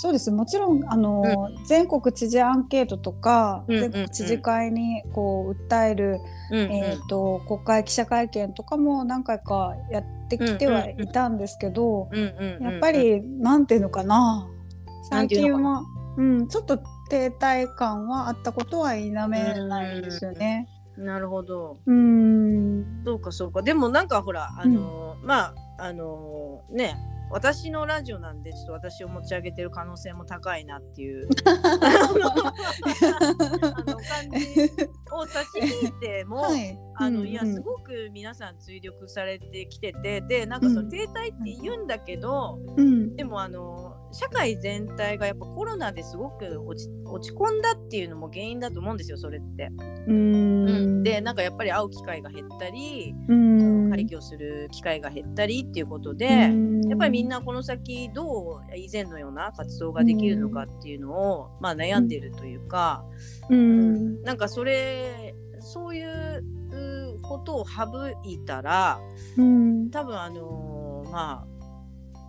[0.00, 0.30] そうです。
[0.30, 1.24] もちろんあの、
[1.66, 3.90] 全国知事アンケートとか、うんうんうん。
[3.90, 6.20] 全国知事会にこう訴える、
[6.52, 6.72] うんうん。
[6.72, 14.48] えー、と国会記者会見とかも何回かやってきてはいたんですけど、うんうんうんうんやっぱりなんていうのかな。
[15.10, 15.84] 最近は、
[16.16, 20.68] うん、ちょっと停滞感はあったことは否めないですよね。
[20.96, 21.78] なるほど。
[21.86, 23.02] うん。
[23.04, 23.62] そうかそうか。
[23.62, 26.96] でもなんかほらあの、まああのね
[27.30, 31.28] 私のラジオなんでちょっと私を持ち上げてる可能性も高いなっていう。
[31.44, 31.52] あ
[32.14, 32.30] の
[33.96, 34.72] 感じ
[35.12, 35.48] を差し
[35.82, 36.78] 引いても、 はい。
[36.96, 43.14] あの、うんいやすごく皆さん追力されてきててでなんかその停滞って言うんだけど、うん。
[43.14, 49.70] でもあの社会全体がやっぱコロナですごく落ち落ち込んだっていうのも原因だと思うんですよそれって。
[50.06, 51.02] うーん。
[51.02, 53.90] でなんかやっぱり会う機会が減ったり、うん。
[53.90, 56.88] 会議をする機会が減ったりっていうことで、うん。
[56.88, 63.04] やっぱりみんなこの先どう以前のような活動ができるのかっていうのを、まあ、悩んでるというか、
[63.50, 64.22] うん。
[64.22, 67.86] なんかそれそういううことを省
[68.24, 69.00] いたら
[69.36, 69.90] うん。
[69.90, 71.57] 多分あのーまあ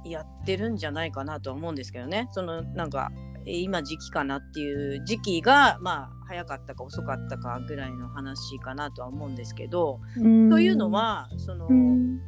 [0.05, 2.27] やってるんじゃないかなとは思うんですけどね。
[2.31, 3.11] そのなんか
[3.45, 10.49] え今時期かなっていう時期がまあ早かったか遅かったかぐらいの話かなとは思うんですけど、うん。
[10.49, 12.19] というのはその、うん。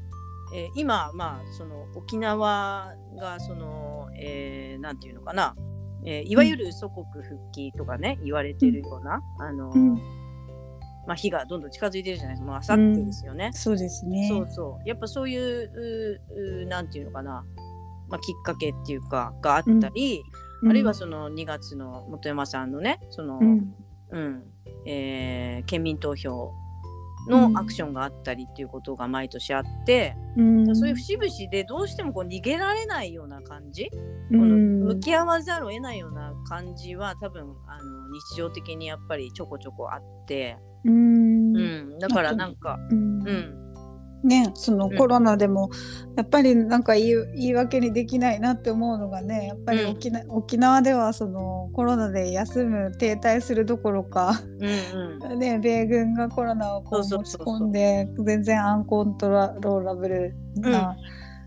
[0.54, 5.56] えー今まあその沖縄がその、えーなんていうのかな、
[6.06, 9.96] えーいわゆる祖国復帰とかね言われてるような、あのうん。
[11.08, 12.48] まあ、日がどんどん近づいてるじゃないですか。
[12.48, 13.50] もうあさってですよね。
[13.54, 14.28] そうですね。
[14.30, 14.88] そうそう。
[14.88, 17.44] やっぱそういうううなんていうのかな、
[18.12, 20.24] まあ、きっかけっていうかがあったり、
[20.68, 23.76] あるいはその2月の本山さんのねその、うん。
[24.12, 24.44] うん
[24.86, 26.52] えー県民投票
[27.28, 27.54] うん。
[27.54, 30.76] のアクションがあったりっていうことが毎年あって、うん。
[30.76, 33.92] そういう節々でどうしてもこう逃げられないような感じ、
[34.32, 41.56] うこのん向き合わざるを得ないような感じは多分あの日常的にやっぱりちょこちょこあって、うん。
[41.56, 41.60] う
[41.96, 43.22] ん、だからなんか、うん。
[43.22, 43.61] うん、
[44.24, 44.98] ね、そのうん。
[44.98, 45.72] コロナでも
[46.16, 55.40] やっぱりなんか言い訳にできないなって思うのがねやっぱり沖,、縄沖縄ではそのコロナで休む停滞するどころか、うんうん。
[55.40, 60.96] ね、米軍がコロナをこう持ち込んで全然アンコントローラブルな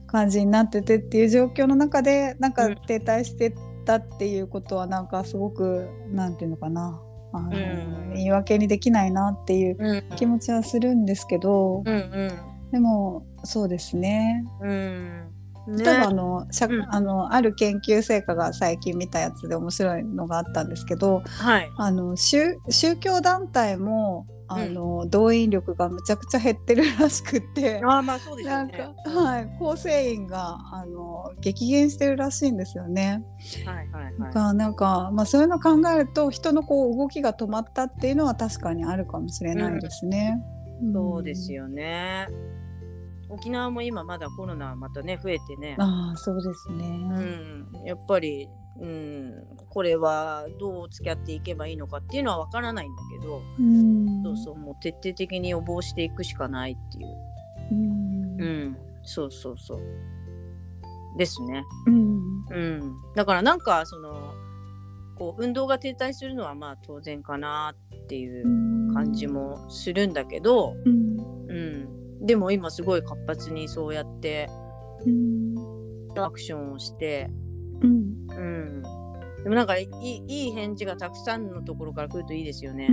[0.07, 2.77] 感じになっててっていう状況の中でなんかうん。
[2.87, 3.55] 停滞してっ
[3.85, 7.01] たっていうことはなんかすごくなんていうのかな。
[7.33, 8.13] あの、うん。
[8.15, 10.17] 言い訳にできないなっていううん。
[10.17, 11.83] 気持ちはするんですけど。
[11.85, 14.45] うんでもそうですね。
[14.61, 27.81] うんうん例えばあねの、社うんあのある研究成果が最近見たやつで面白いのがあったんですけどはいあの宗宗教団体もあの、動員力がむちゃくちゃ減ってるらしくって。
[27.83, 33.25] ああまあそうですなんか、はい、構成員があの激減してるらしいんですよね。
[33.65, 40.43] はいはいだはからなんか、まあ、そういうの考えると人のこう動きが止まったっていうのは確かにあるかもしれないですね。
[40.83, 41.63] いそうですよ。
[41.63, 42.29] よね
[43.35, 45.77] 沖縄も今まだコロナまたね増えてね。
[45.79, 46.87] ああそうですね。
[46.87, 48.49] うん、やっぱり、
[48.81, 54.23] うん、これはどう付き合っていけばいいのかっていうのはわからないんだけど、うん。
[54.23, 57.09] そうそうもう徹底的に予防していくしかないっていう、
[57.71, 58.41] うん。
[58.41, 59.81] うん、そうそうそう。
[61.17, 62.45] ですね、うん。
[62.51, 64.33] うん、だからなんかその
[65.17, 71.15] こう運動が停滞するのはまあ当然かなっていう感じもするんだけど、うん。
[71.49, 71.89] うん、
[72.25, 74.49] でも今すごい活発にそうやって
[75.07, 75.55] うん
[76.17, 77.29] アクションをして、
[77.81, 78.83] うんうん。
[79.43, 82.91] でもなんかいい返事がたくさんのところから来るといいですよね。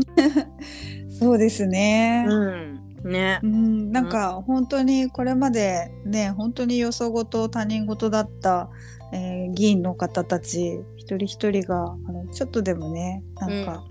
[1.10, 2.26] そうですね。
[2.28, 2.92] うん。
[3.04, 3.48] ねう。
[3.48, 8.70] ん、なんか本当にこれまでね本当によそごと他人事だった、
[9.14, 13.84] えー議員の方たち一人一人があのちょっとでもねなんか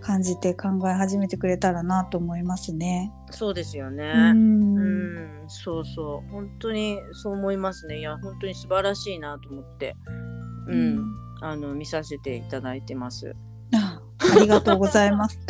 [0.00, 3.12] 感じて考え始めてくれたらなと思いますね。
[3.30, 4.04] そうですよね。
[4.04, 5.44] ううん。
[5.44, 6.30] んそうそう。
[6.30, 7.98] 本当にそう思いますね。
[7.98, 9.96] いや、本当に素晴らしいなと思って、
[10.68, 11.04] うん。
[11.40, 13.34] あの、見させていただいてます。
[13.74, 14.00] あ
[14.34, 15.38] ありがとうございます。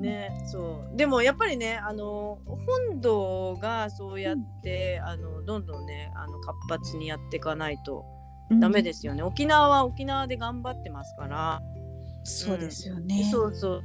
[0.00, 0.96] ね、そう。
[0.96, 8.04] でもやっぱりね、あの、本土がそうやって、あの、どんどんね、あの、活発にやっていかないと
[8.60, 9.22] ダメですよね。
[9.22, 11.60] 沖縄は沖縄で頑張ってますから。
[12.24, 13.28] そうですよね。
[13.30, 13.82] そうそう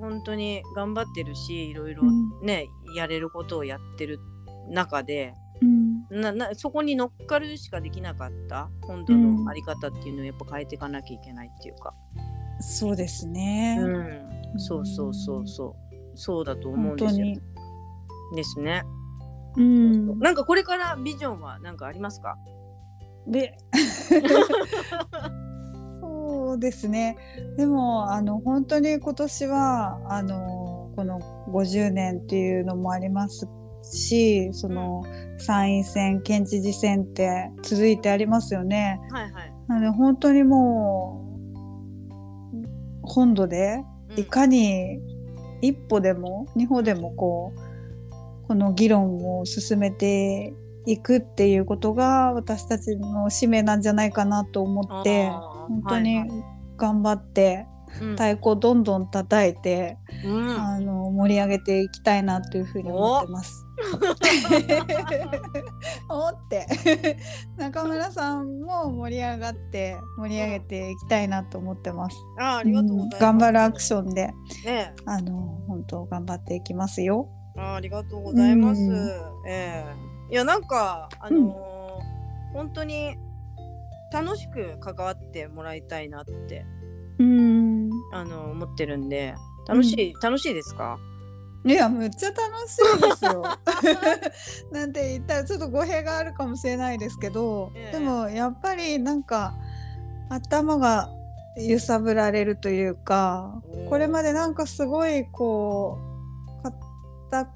[0.00, 2.46] 本当に頑張ってるしいろいろうん。
[2.46, 4.18] ね、やれることをやってる
[4.68, 6.20] 中でうん。
[6.20, 11.94] ななそこに乗っかるしかできなかった本当のあり方っていうのをやっぱ変えていかなきゃいけないっていうか、
[12.60, 13.78] そうですね。
[13.80, 16.16] うん、そうそうそうそう。
[16.16, 17.24] そうだと思うんですよ。
[17.24, 17.40] に。
[18.34, 18.82] ですね、
[19.56, 20.18] うん。
[20.18, 22.36] なんかこれからビジョンは何かありますか？
[23.26, 23.56] で
[26.30, 27.16] そうですね。
[27.56, 33.48] でもあの本当に今年はあのこの50年っていうのもあります
[33.82, 35.04] しその
[35.38, 39.00] 参院選県知事選って続いてありますよね。
[39.10, 41.24] はいはい、なので本当にも
[42.52, 44.20] う本土でうん。
[44.20, 45.00] いかに
[45.62, 47.52] 一歩でも二歩でもこ
[48.44, 50.52] うこの議論を進めて
[50.86, 55.30] いくっていうことが私たちの使命なんじゃないかなと思って
[55.70, 56.24] 本当に
[56.76, 57.70] 頑張って、うん
[58.12, 63.66] 太鼓をどんどん叩いて、うんあの盛り上げていきたいなというふうに思ってます。
[66.08, 66.68] おって
[67.58, 72.16] 中村さんも盛り上がって盛り上げていきたいなと思ってます。
[72.38, 73.14] あありがとうございます。
[73.14, 74.32] うん頑張るアクションで
[74.64, 77.28] ねあの本当頑張っていきますよ。
[77.56, 78.80] あありがとうございます。
[78.80, 79.08] うん
[79.48, 79.84] え
[80.30, 81.52] えいやなんかあのー
[82.52, 83.16] 本当に
[84.12, 86.64] 楽しく関わってもらいたいなって
[87.18, 87.90] うん。
[88.12, 89.34] あの思ってるんで
[89.68, 90.98] 楽しい、楽しいですか？
[91.64, 93.42] いやむっちゃ楽しいですよ。
[94.72, 99.52] なんて言ったらちょっと語弊があるかもしれないですけど、ええでもやっぱりなんか
[100.30, 101.10] 頭が
[101.58, 105.98] 揺さぶられるというかこれまでなんかすごいこ
[106.60, 106.72] うか
[107.30, 107.50] た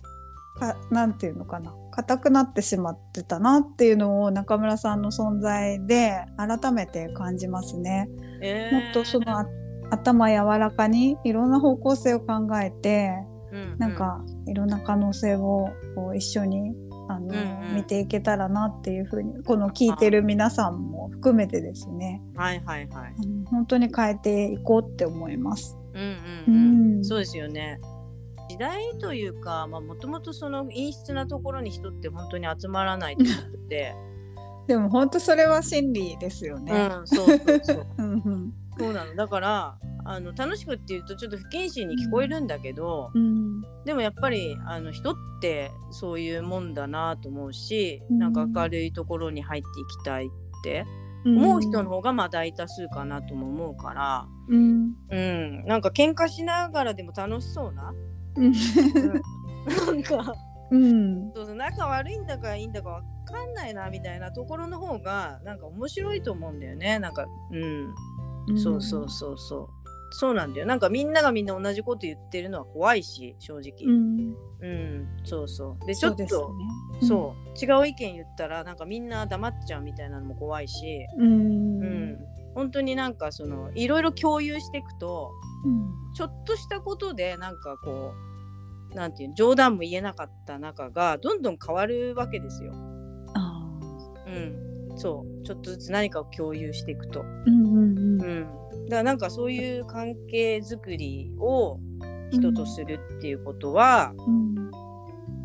[0.54, 8.08] かなんていうのかな硬くなってしまってたなっていうのを中村さんの存在で改めて感じますね。
[8.40, 9.46] えもっとそのあ
[9.90, 13.12] 頭柔らかにいろんな方向性を考えて
[13.52, 16.74] うんなんかいろんな可能性をこう一緒に
[17.08, 23.14] あの、うんうん見ていけたらなっていうふうにこの聞いてる皆さんも含めてですねうんはいはいはい。
[23.46, 25.76] 本当に変えていこうって思います。
[25.92, 27.00] うんうんううん。
[27.00, 27.80] んそうですよね。
[28.54, 33.94] 時代というか、まあもともとその陰湿なところに人って本当に集まらないと思ってて、
[34.68, 36.88] でも本当それは真理ですよね。
[37.00, 37.86] うん、そうそうそう。
[37.98, 38.54] うんうん。
[38.78, 39.14] そうなの。
[39.16, 43.62] だから、あの楽しくっていうとちょっと不謹慎に聞こえるんだけど、うん。
[43.84, 48.18] でもやっぱりあの人ってそういうもんだなと思うし、うん。
[48.18, 50.30] なんか明るいところに入っていきたいっ
[50.62, 50.86] て
[51.26, 54.94] 思う人の方がまあ大多数かなとも思うから、うん。
[55.10, 60.02] うん、なんか喧嘩しながらでも楽しそうな、うんなん。
[60.02, 60.34] か
[60.70, 61.32] うん。
[61.34, 61.54] そうそう。
[61.54, 66.98] 仲悪いんだかいいんだかわかんないなみたいなところの方がなんか面白いと思うんだよね。
[66.98, 69.68] なんかうん、そうそうそうそう。
[70.16, 70.66] そうなんだよ。
[70.66, 73.72] なんかみんながみんな同じこと言ってるのは怖いし正直。
[73.84, 74.36] う、ん。
[74.60, 75.08] うん。
[75.24, 75.86] そうそう。
[75.86, 76.54] でちょっとそ
[76.94, 77.34] うですそ
[77.66, 81.82] う,、ね違う意見言ったらなんかみんな黙っちゃうみたいなのも怖いし、うん。
[81.82, 82.18] うん
[82.54, 85.30] 本当になんかそのいろいろ共有していくと
[85.64, 85.94] うん。
[86.14, 88.12] ちょっとしたことでなんかこ
[88.92, 92.72] うなんていうの冗談も言えなかった仲がどんどん変わるわけですよ。
[93.34, 93.68] あ
[94.28, 95.44] うん、そう。
[95.44, 97.20] ちょっとずつ何かを共有していくと。
[97.20, 98.22] ーうんうんうん。
[98.22, 101.80] うん、だからなんかそういう関係づくりを
[102.30, 104.70] 人とするっていうことは、うん。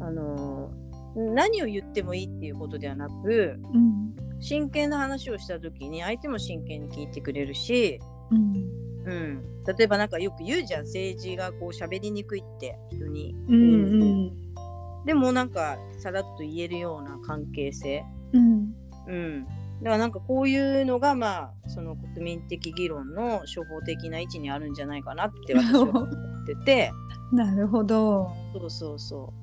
[0.01, 0.71] あの
[1.15, 7.99] 何を言ってもいいっていうことではなくうん真剣な話をした時に相手も真剣に聞いてくれるし、
[8.31, 13.35] うんうん、例えばなんかよく言うじゃん政治がこう喋りにくいって人に。
[13.47, 14.49] うんうん
[15.05, 18.05] でもなんかさらっと言えるような関係性。
[18.33, 18.75] うん
[19.07, 19.45] うん。
[19.81, 26.09] だからなんかこういうのがまあその国民的議論の初歩的な位置にあるんじゃないかなって私は思っ
[26.45, 26.91] てて
[27.31, 28.29] なるほど。
[28.53, 29.33] そうそうそ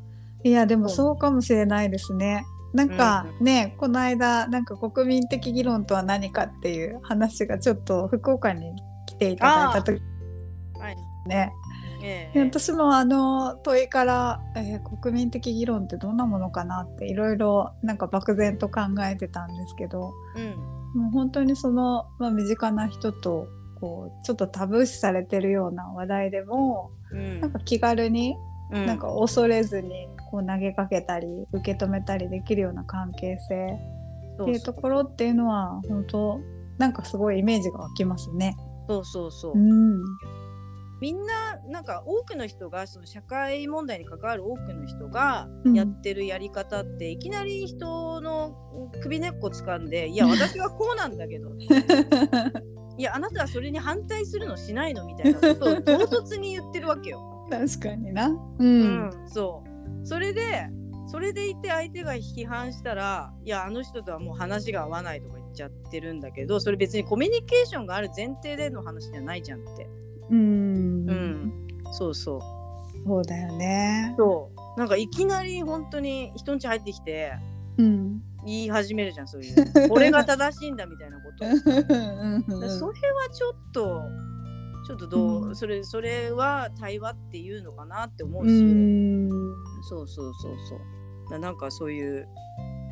[0.44, 2.44] いやでもそうかもしれないですね。
[2.76, 8.70] なんかね、この間なんか国民的議論とは何かっていう話がちょっと福岡に
[9.06, 10.02] 来ていただいた時。
[11.26, 11.52] ね、
[12.02, 12.30] え。
[12.34, 21.00] で私もあの問いから、えー国民的議論ってどんなものかなっていろいろなんか漠然と考えてたんですけどうん。
[21.00, 23.48] もう本当にその、まあ、身近な人と
[23.80, 27.40] こうちょっとタブー視されてるような話題でもうん。
[27.40, 28.36] なんか気軽に
[28.70, 33.78] うんなんか恐れずにこう投げかけたり受け止めたりできるような関係性
[34.42, 36.40] っていうところっていうのは本当
[36.78, 38.56] なんかすごいイメージが湧きますね。
[38.88, 40.00] そうそうそううん、
[41.00, 48.54] みんななんか多くの人がその社会問題に関わる多くの人がうんやってるやり方って、いきなり人の
[49.02, 51.50] 首根っこ掴んで「いや私はこうなんだけど」
[52.98, 57.35] いやあなたはそれに反対するのしないの?」みたいなことを 唐突に言ってるわけよ。
[57.50, 58.28] 確かにな。
[58.28, 59.10] う、うん。
[59.26, 59.64] そ
[60.02, 60.06] う。
[60.06, 60.68] それで
[61.06, 69.88] それでいて相手が批判したら「いやあの人とはもう話が合わない」とか言っちゃってるんだけどそれ別にコミュニケーションがある前提での話じゃないじゃんって。
[70.30, 70.38] うん。
[71.08, 71.52] うん、
[71.92, 72.40] そうそう。
[73.06, 74.14] そうだよね。
[74.18, 74.78] そう。
[74.78, 77.32] なんかいきなり本当に人ん家入ってきて
[77.78, 79.54] うん、言い始めるじゃんそういう
[79.88, 81.44] これが正しいんだみたいなこと。
[81.44, 81.48] を
[82.68, 84.02] それはちょっと
[84.86, 85.56] ちょっとどう、うん。
[85.56, 89.28] それそれは対話っていうのかなって思ううし、ん。
[89.88, 90.80] そうそうそうそう。
[91.30, 92.28] だなんかそういう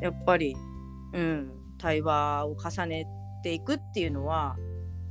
[0.01, 0.55] やっぱり
[1.13, 3.07] うん対話を重ね
[3.43, 4.57] ていくっていうのは、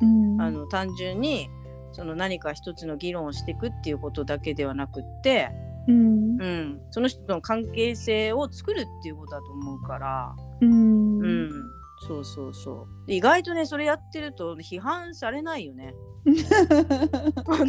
[0.03, 0.41] うん。
[0.41, 1.49] あの単純に
[1.93, 5.51] その何か一つの議論をしていくっていうことだけではなくって、
[5.89, 6.41] うん。
[6.41, 11.18] うん、その人との関係性を作るっていうことだと思うから、うん。
[11.20, 12.86] うんそうそうそう。
[13.07, 15.95] 意外とねそれやってると批判されないよね。
[17.47, 17.66] あの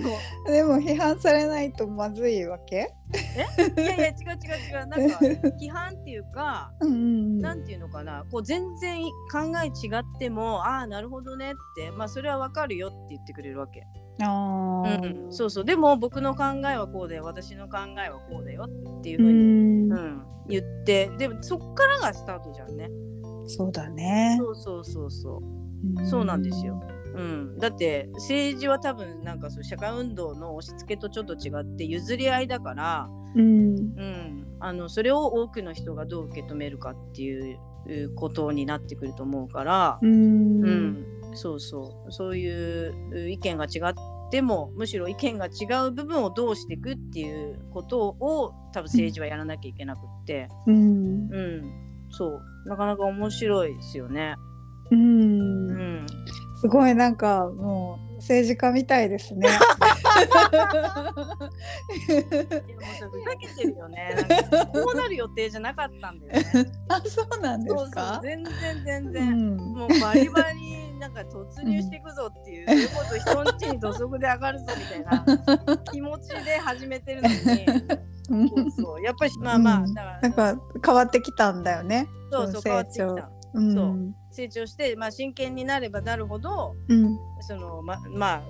[0.47, 2.89] でも批判されないとまずいわけ？
[3.75, 4.11] いやいや違う違う
[4.79, 4.87] 違う。
[4.87, 5.19] なんか
[5.59, 8.25] 批判っていうか なんていうのかな。
[8.31, 13.83] こう全然考え違ってもああなるほどねってまあそれはわかるよって言ってくれるわけ、
[14.21, 15.65] あうーん、そうそう。
[15.65, 18.63] でも僕の考えはこうで私の考えはこうだよ
[18.99, 19.91] っていううふうに、ん。
[19.91, 22.89] うん、言ってでもそっからがスタートじゃんね
[23.47, 24.37] そうだね。
[24.39, 25.41] そうそうそうそ
[26.03, 26.07] う。
[26.07, 26.81] そうなんですよ。
[27.15, 33.75] うん、だって政治は多分なんかそう社会運動の押し付けとちょっと違って譲り合いだから、うん。
[33.77, 37.59] うん、あのそれを多くの人がどう受け止めるかっていう
[38.15, 40.61] ことになってくると思うから、うん。
[40.61, 41.05] うん。
[41.33, 42.11] そうそう。
[42.11, 43.93] そういう意見が違っ
[44.29, 50.75] てもむしろ意見が違う部分をどうしていくっていうことを多分政治はやらなきゃいけなくって、うん。
[50.75, 51.84] うん、
[52.15, 52.69] そう。
[52.69, 54.35] なかなか面白いですよね。
[54.91, 56.05] ううんん。
[56.55, 59.47] すごいなんかもう政治家みたいですね。
[59.49, 59.51] ふ
[63.23, 64.15] ざけてるよね。
[64.73, 66.43] こうなる予定じゃなかったんだよね。
[66.89, 68.19] あ、そうなんですか？
[68.23, 75.25] 全然全う然、んもうバリバリなんか突入していくぞっていう、それこそ人んちに土足で上がるぞみたいな
[75.91, 77.35] 気持ちで始めてるのに、
[78.49, 80.55] そうそうやっぱりまあまあ、うんだからなんか
[80.85, 82.07] 変わってきたんだよね。
[82.31, 83.29] そうそうその変わってきた。
[83.53, 83.85] うん、そう
[84.35, 88.41] 成長してまあ真剣になればなるほどうん、そのままあ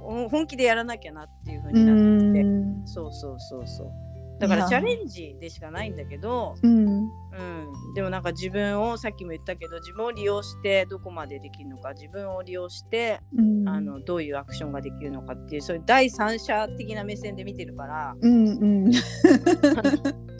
[0.00, 4.04] ほ本気でやらなきゃなっていう風うになってきて、ん、そうそうそうそう。
[4.38, 18.16] だからチャレンジでしかないんだけど、うん、うん、でもなんか自分をさっきも言ったけど自分を利用してどこまでできるのか自分を利用して、うん、あのどういうアクションができるのかっていうそういう第三者的な目線で見てるから。
[18.20, 19.02] うん、うん、 そう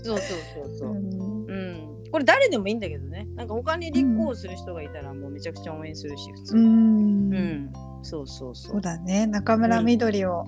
[0.03, 0.91] そうそうそう。
[0.91, 1.47] う、ん。
[1.49, 3.27] うん、これ誰でもいいんだけどね。
[3.35, 7.35] なんか他に立候補する人がいたらもうめちゃくちゃ応援するし普通うに、ん。
[7.35, 7.73] うん。
[8.03, 9.27] そうそうそそううだね。
[9.27, 10.45] 中村みどりを、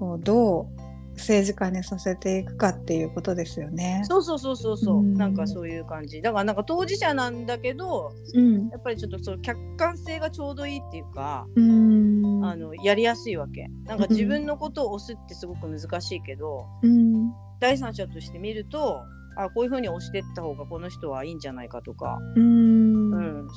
[0.00, 0.66] こうどう
[1.12, 4.02] 政治家にさせていくかっていうことですよね。
[4.08, 5.14] そうそうそうそうそう、うん。
[5.14, 6.20] なんかそういう感じ。
[6.20, 13.68] だからなんか当事者なんだけどうん、やっぱりちょっとその客観性がちょうどいいっていうか、うん、あのやりやすいわけ。
[13.84, 17.30] なんかうん自分のことを押すってすごく難しいけど、うん、
[17.60, 19.02] 第三者として見ると
[19.36, 23.48] あこういうふうに押してった方がこの人はいいんじゃないかとか、うん、ううん、ん、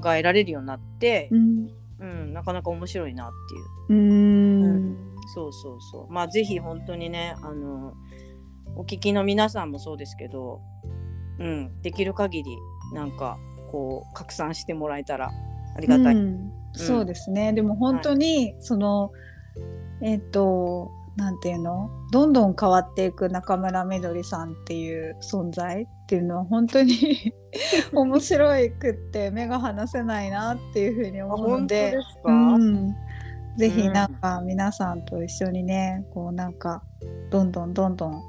[0.00, 1.68] 考えられるようになって、うん、
[2.00, 3.30] うん、なかなか面白いなっ
[3.88, 4.00] ていう。
[4.00, 4.96] うん、
[5.34, 6.12] そうそうそう。
[6.12, 7.94] まあぜひ本当にねあの
[8.76, 10.60] お聞きの皆さんもそうですけど、
[11.38, 12.50] うん、できる限り
[12.94, 13.38] なんか
[13.70, 15.30] こう拡散してもらえたら
[15.76, 16.14] ありがたい。
[16.14, 16.52] うん。
[16.74, 17.52] そうですね。
[17.52, 19.12] でも本当に、その
[20.00, 21.90] えっ、となんていうの？
[22.10, 27.32] どんどん変わっていく中村みどりさんっていう存在っていうのは本当に
[27.92, 31.90] 面白いくって目が離せないなっていうふうにあ思うの本当で。
[31.92, 32.94] ですか、うん、
[33.56, 36.82] ぜひなんか皆さんと一緒にね、こうなんか
[37.30, 38.22] どんどんどんどん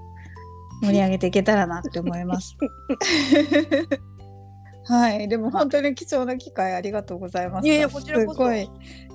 [0.82, 2.58] 盛り上げていけたらなって思います。
[4.86, 7.68] はい、でも本当に貴重な機会ありがとうございました。
[7.68, 8.70] いやいやこちらこそすごい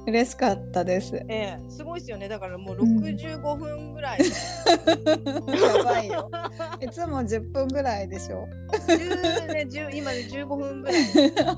[0.07, 1.17] 嬉しかったです。
[1.29, 2.29] ええすごいですよね。
[2.29, 2.99] だからもううん。
[3.05, 6.31] 65分ぐらい、 やばいよ。
[6.81, 8.47] いつも10分ぐらいでしょ。
[8.87, 11.03] 10ね10今ね15分ぐらい。
[11.45, 11.57] あ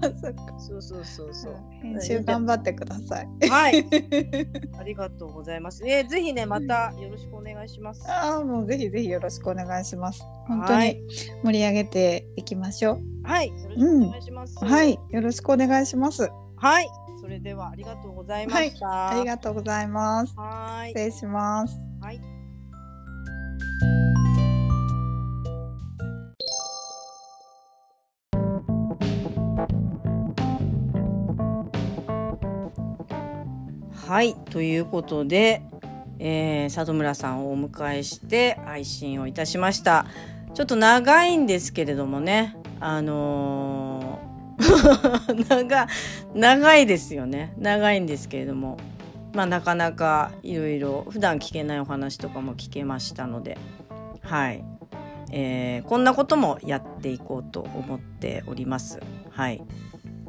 [0.58, 1.56] そうそうそうそう。
[1.82, 3.48] 編集頑張ってください。
[3.48, 3.86] はい。
[4.78, 5.82] ありがとうございます。
[5.86, 8.02] えーぜひねまたよろしくお願いします。
[8.10, 10.22] ああ、もうぜひぜひよろしくお願いします。
[10.46, 11.06] 本当はいに
[11.44, 13.00] 盛り上げていきましょう。
[13.22, 13.48] はい。
[13.48, 16.28] よろしくお願いします、はい、よろしくお願いします。
[16.56, 16.86] はい。
[16.86, 20.34] それではありがとうございました、ありがとうございます。
[20.36, 21.76] はい失礼します。
[22.00, 22.20] はい
[34.06, 35.62] はいということで、
[36.18, 40.04] えー、里村さんをお迎えして配信をいたしました
[40.52, 43.79] ちょっと長いんですけれどもねあのー
[45.48, 45.86] 長
[46.34, 47.54] 長いですよね。
[47.58, 48.78] 長いんですけれども。
[49.32, 53.58] まあなかなかいろいろ普段聞けないお話とかも聞けましたので。
[54.22, 54.64] はい、
[55.32, 59.00] えーこんなこともやっていこうと思っております。
[59.30, 59.62] はい。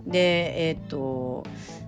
[0.05, 1.43] でえっ、と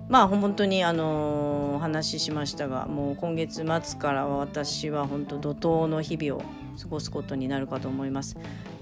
[0.08, 6.44] まあ本当にあのお話ししましたがもう今月末からは私は本当怒涛の日々を
[6.80, 8.36] 過ごすことになるかと思います。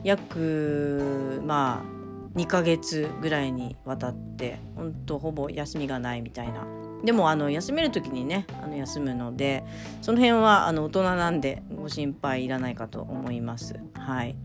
[0.05, 2.02] 約まあ
[2.35, 6.67] 2ヶ月ぐらいにわたって本当ほぼ休みがないみたいな。
[7.05, 9.65] でもあの休める時にねあの休むので
[10.03, 13.81] その辺はあの大人なんでご心配いらないかと思います。
[13.95, 14.37] はい。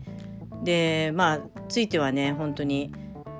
[0.64, 2.92] でまあついてはね本当に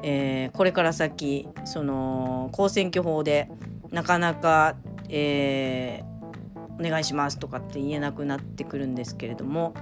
[0.02, 3.48] えー、これから先その公選挙法で
[3.90, 4.76] なかなか、
[5.08, 9.74] えー、お願いしますとかって言えなくなってくるんですけれども、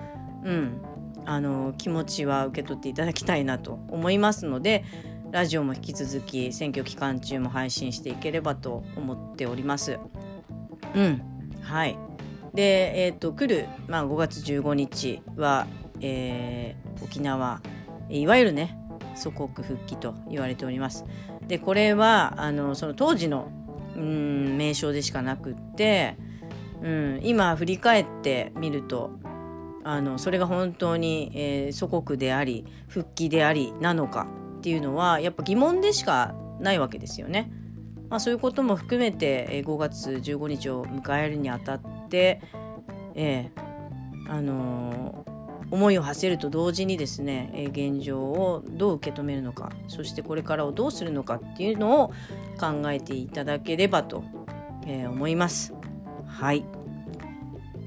[0.45, 0.81] うん、
[1.27, 4.85] あの気持ちは受け取っていただきたいなと思いますので
[5.33, 9.99] ラジオも引き続き選挙期間中も配信していければと思っております。
[10.95, 11.23] うん、
[11.63, 11.99] はい
[12.55, 15.67] で、えーと、来る、まあ、5月15日は、
[16.01, 17.61] えー、沖縄
[18.09, 18.79] いわゆるね
[19.15, 21.05] 祖国復帰と言われております。
[21.47, 23.49] でこれはあのその当時の
[23.95, 26.17] うん名称でしかなくって、
[26.83, 29.11] うん、今振り返ってみると
[29.87, 34.27] あのそれが本当に、えー、祖国であり復帰でありなのか
[34.59, 37.53] っていうのはやっぱ疑問でしかないわけですよね。
[38.09, 42.41] まあ、そういうことも含めて、え、5月15日を迎えるにあたって、
[43.15, 52.13] えー、あのー、思いを馳せると同時にですね、え現状をどう受け止めるのかそしてこれからをどうするのかっていうのを
[52.61, 54.25] 考えていただければと、
[54.87, 55.75] え思います。
[56.27, 56.65] はい、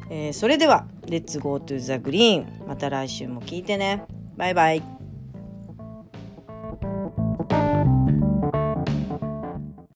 [0.10, 4.06] えー、それでは、 Let's go to the green また来週も聞いてね。
[4.38, 4.99] バイバイ。